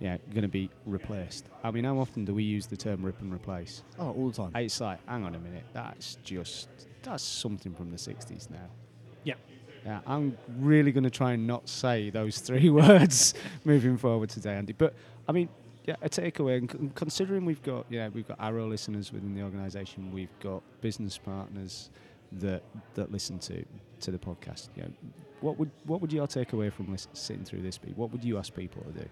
yeah, 0.00 0.18
going 0.30 0.42
to 0.42 0.48
be 0.48 0.70
replaced. 0.86 1.46
I 1.62 1.70
mean, 1.70 1.84
how 1.84 1.98
often 1.98 2.24
do 2.24 2.34
we 2.34 2.42
use 2.42 2.66
the 2.66 2.76
term 2.76 3.02
rip 3.02 3.20
and 3.20 3.32
replace? 3.32 3.82
Oh, 3.98 4.10
all 4.10 4.28
the 4.28 4.36
time. 4.36 4.52
It's 4.54 4.80
like, 4.80 4.98
hang 5.08 5.24
on 5.24 5.34
a 5.34 5.38
minute, 5.38 5.64
that's 5.72 6.16
just 6.24 6.68
that's 7.02 7.22
something 7.22 7.74
from 7.74 7.90
the 7.90 7.96
'60s 7.96 8.50
now. 8.50 8.68
Yeah. 9.24 9.34
Yeah, 9.84 10.00
I'm 10.06 10.36
really 10.58 10.92
going 10.92 11.04
to 11.04 11.10
try 11.10 11.32
and 11.32 11.46
not 11.46 11.68
say 11.68 12.10
those 12.10 12.38
three 12.38 12.70
words 12.82 13.34
moving 13.64 13.96
forward 13.96 14.30
today, 14.30 14.54
Andy. 14.54 14.72
But 14.72 14.94
I 15.28 15.32
mean, 15.32 15.48
yeah, 15.84 15.96
a 16.02 16.08
takeaway. 16.08 16.58
And 16.58 16.94
considering 16.94 17.44
we've 17.44 17.62
got, 17.62 17.86
yeah, 17.90 18.08
we've 18.08 18.26
got 18.26 18.38
arrow 18.40 18.66
listeners 18.66 19.12
within 19.12 19.34
the 19.34 19.42
organisation, 19.42 20.12
we've 20.12 20.38
got 20.40 20.62
business 20.80 21.18
partners 21.18 21.90
that 22.32 22.62
that 22.94 23.12
listen 23.12 23.38
to 23.40 23.64
to 24.00 24.10
the 24.10 24.18
podcast. 24.18 24.68
Yeah, 24.76 24.86
what 25.40 25.58
would 25.58 25.70
what 25.84 26.00
would 26.00 26.12
your 26.12 26.26
takeaway 26.26 26.72
from 26.72 26.96
sitting 27.12 27.44
through 27.44 27.62
this 27.62 27.78
be? 27.78 27.92
What 27.92 28.10
would 28.12 28.24
you 28.24 28.38
ask 28.38 28.54
people 28.54 28.82
to 28.84 29.00
do? 29.02 29.08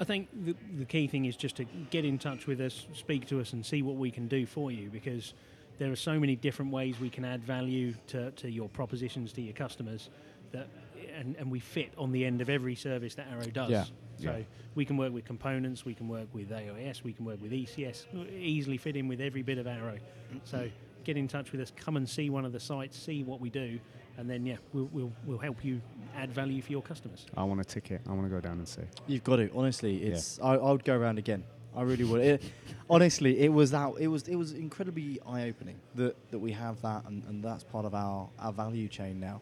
I 0.00 0.04
think 0.04 0.28
the, 0.44 0.56
the 0.78 0.86
key 0.86 1.06
thing 1.06 1.26
is 1.26 1.36
just 1.36 1.56
to 1.56 1.64
get 1.90 2.06
in 2.06 2.18
touch 2.18 2.46
with 2.46 2.60
us, 2.62 2.86
speak 2.94 3.26
to 3.28 3.40
us, 3.40 3.52
and 3.52 3.64
see 3.64 3.82
what 3.82 3.96
we 3.96 4.10
can 4.10 4.28
do 4.28 4.46
for 4.46 4.72
you 4.72 4.88
because 4.88 5.34
there 5.78 5.92
are 5.92 5.96
so 5.96 6.18
many 6.18 6.36
different 6.36 6.72
ways 6.72 6.98
we 6.98 7.10
can 7.10 7.24
add 7.24 7.44
value 7.44 7.94
to, 8.06 8.30
to 8.32 8.50
your 8.50 8.68
propositions 8.68 9.32
to 9.34 9.42
your 9.42 9.52
customers 9.52 10.08
that 10.52 10.68
and, 11.14 11.36
and 11.36 11.50
we 11.50 11.60
fit 11.60 11.92
on 11.98 12.12
the 12.12 12.24
end 12.24 12.40
of 12.40 12.48
every 12.48 12.74
service 12.74 13.14
that 13.14 13.26
Arrow 13.30 13.46
does. 13.46 13.70
Yeah. 13.70 13.84
So 14.20 14.30
Yeah. 14.30 14.42
we 14.74 14.84
can 14.84 14.96
work 14.96 15.12
with 15.12 15.24
components, 15.24 15.84
we 15.84 15.94
can 15.94 16.08
work 16.08 16.28
with 16.32 16.50
AOS, 16.50 17.02
we 17.02 17.12
can 17.12 17.24
work 17.24 17.40
with 17.40 17.52
ECS, 17.52 18.06
easily 18.32 18.76
fit 18.76 18.96
in 18.96 19.08
with 19.08 19.20
every 19.20 19.42
bit 19.42 19.58
of 19.58 19.66
Arrow. 19.66 19.98
So 20.44 20.68
get 21.04 21.16
in 21.16 21.26
touch 21.28 21.52
with 21.52 21.60
us, 21.60 21.72
come 21.76 21.96
and 21.96 22.08
see 22.08 22.30
one 22.30 22.44
of 22.44 22.52
the 22.52 22.60
sites, 22.60 22.98
see 22.98 23.24
what 23.24 23.40
we 23.40 23.50
do, 23.50 23.78
and 24.18 24.28
then 24.28 24.44
yeah, 24.44 24.56
we'll, 24.72 24.88
we'll, 24.92 25.12
we'll 25.24 25.38
help 25.38 25.64
you 25.64 25.80
add 26.14 26.30
value 26.32 26.60
for 26.60 26.72
your 26.72 26.82
customers. 26.82 27.26
I 27.36 27.44
want 27.44 27.60
a 27.60 27.64
ticket. 27.64 28.02
I 28.08 28.12
want 28.12 28.24
to 28.24 28.28
go 28.28 28.40
down 28.40 28.58
and 28.58 28.68
see. 28.68 28.82
You've 29.06 29.24
got 29.24 29.40
it. 29.40 29.50
Honestly, 29.54 30.02
it's. 30.02 30.38
I, 30.40 30.54
I 30.56 30.72
would 30.72 30.84
go 30.84 30.96
around 30.96 31.18
again. 31.18 31.44
I 31.74 31.82
really 31.82 32.04
would. 32.04 32.20
It, 32.20 32.42
honestly, 32.90 33.38
it 33.38 33.52
was 33.52 33.70
that. 33.70 33.92
It 33.98 34.08
was. 34.08 34.26
It 34.28 34.34
was 34.34 34.52
incredibly 34.52 35.20
eye-opening 35.26 35.76
that 35.94 36.16
that 36.32 36.38
we 36.40 36.50
have 36.52 36.82
that, 36.82 37.04
and, 37.06 37.22
and 37.28 37.42
that's 37.42 37.62
part 37.64 37.86
of 37.86 37.94
our 37.94 38.28
our 38.40 38.52
value 38.52 38.88
chain 38.88 39.20
now. 39.20 39.40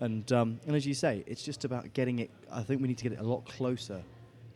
And 0.00 0.30
um, 0.32 0.60
and 0.66 0.74
as 0.74 0.86
you 0.86 0.94
say, 0.94 1.22
it's 1.26 1.42
just 1.42 1.64
about 1.64 1.92
getting 1.92 2.18
it. 2.20 2.30
I 2.50 2.62
think 2.62 2.80
we 2.80 2.88
need 2.88 2.98
to 2.98 3.04
get 3.04 3.12
it 3.12 3.20
a 3.20 3.22
lot 3.22 3.44
closer 3.46 4.02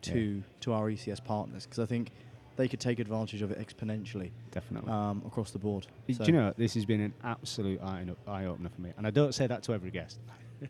to 0.03 0.43
to 0.61 0.73
our 0.73 0.91
ECS 0.91 1.23
partners 1.25 1.65
because 1.65 1.79
I 1.79 1.87
think 1.87 2.11
they 2.57 2.69
could 2.69 2.81
take 2.81 2.99
advantage 3.01 3.43
of 3.43 3.51
it 3.51 3.59
exponentially 3.59 4.31
Definitely. 4.53 4.91
um, 4.93 5.23
across 5.27 5.51
the 5.51 5.59
board. 5.59 5.87
Do 6.07 6.15
So- 6.15 6.25
you 6.25 6.33
know 6.33 6.55
this 6.57 6.75
has 6.75 6.85
been 6.85 7.01
an 7.01 7.13
absolute 7.25 7.81
eye, 7.83 8.05
eye 8.29 8.45
opener 8.47 8.69
for 8.71 8.81
me, 8.81 8.91
and 8.97 9.07
I 9.07 9.11
don't 9.11 9.35
say 9.35 9.47
that 9.47 9.63
to 9.65 9.75
every 9.75 9.91
guest. 9.91 10.19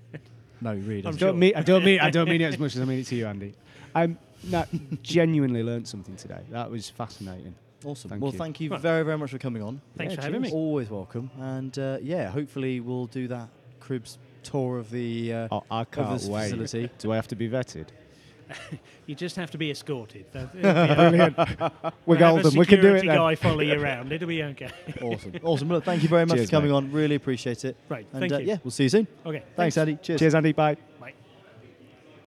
No, 0.60 0.72
really 0.72 1.00
I'm 1.00 1.08
I 1.08 1.10
doesn't. 1.10 1.18
sure. 1.18 1.28
don't 1.30 1.38
mean 1.38 1.52
I 1.56 1.62
don't 1.62 1.84
mean 1.84 2.00
I 2.00 2.10
don't 2.10 2.28
mean 2.28 2.40
it 2.40 2.44
as 2.44 2.58
much 2.64 2.74
as 2.74 2.80
I 2.80 2.84
mean 2.86 3.00
it 3.00 3.06
to 3.08 3.16
you, 3.16 3.26
Andy. 3.26 3.54
I'm 3.94 4.18
no, 4.44 4.64
genuinely 5.02 5.62
learned 5.62 5.86
something 5.86 6.16
today. 6.16 6.40
That 6.50 6.70
was 6.70 6.88
fascinating. 6.88 7.54
Awesome. 7.84 8.08
Thank 8.08 8.22
well, 8.22 8.32
you. 8.32 8.38
thank 8.38 8.60
you 8.60 8.70
Right. 8.70 8.80
very, 8.80 9.04
very 9.04 9.18
much 9.18 9.30
for 9.30 9.38
coming 9.38 9.62
on. 9.62 9.80
Thanks 9.98 10.12
Yeah, 10.14 10.20
for 10.20 10.22
having 10.26 10.40
me. 10.40 10.50
Always 10.52 10.88
welcome. 10.88 11.30
And 11.38 11.76
uh, 11.78 11.98
yeah, 12.00 12.30
hopefully 12.30 12.80
we'll 12.80 13.06
do 13.06 13.28
that 13.28 13.48
cribs 13.80 14.16
tour 14.44 14.78
of 14.78 14.90
the 14.90 15.32
uh, 15.32 15.48
Oh, 15.50 15.64
I 15.70 15.84
can't 15.84 16.10
this 16.12 16.26
wait. 16.28 16.50
facility. 16.50 16.90
Do 16.98 17.12
I 17.12 17.16
have 17.16 17.28
to 17.28 17.36
be 17.36 17.48
vetted? 17.48 17.88
You 19.06 19.14
just 19.14 19.36
have 19.36 19.50
to 19.50 19.58
be 19.58 19.70
escorted. 19.70 20.24
Brilliant. 20.32 21.36
We're 21.38 21.70
We'll 22.06 22.18
have 22.18 22.36
a 22.38 22.42
golden. 22.42 22.58
We 22.58 22.64
can 22.64 22.80
do 22.80 22.94
it 22.94 23.00
security 23.00 23.06
guy 23.08 23.34
follow 23.34 23.60
you 23.60 23.78
around. 23.78 24.12
It'll 24.12 24.26
be 24.28 24.42
okay. 24.42 24.70
awesome. 25.02 25.34
Awesome. 25.42 25.68
Well, 25.68 25.76
look, 25.76 25.84
thank 25.84 26.02
you 26.02 26.08
very 26.08 26.24
much 26.24 26.36
Cheers, 26.38 26.48
for 26.48 26.56
coming 26.56 26.70
mate. 26.70 26.76
on. 26.76 26.90
Really 26.92 27.14
appreciate 27.14 27.66
it. 27.66 27.76
Right. 27.90 28.06
And 28.12 28.20
Thank 28.20 28.32
uh, 28.32 28.38
you. 28.38 28.46
yeah, 28.46 28.58
we'll 28.64 28.70
see 28.70 28.84
you 28.84 28.88
soon. 28.88 29.06
Okay. 29.26 29.42
Thanks, 29.56 29.76
Andy. 29.76 29.98
Cheers. 30.00 30.20
Cheers, 30.20 30.34
Andy. 30.34 30.52
Bye. 30.52 30.78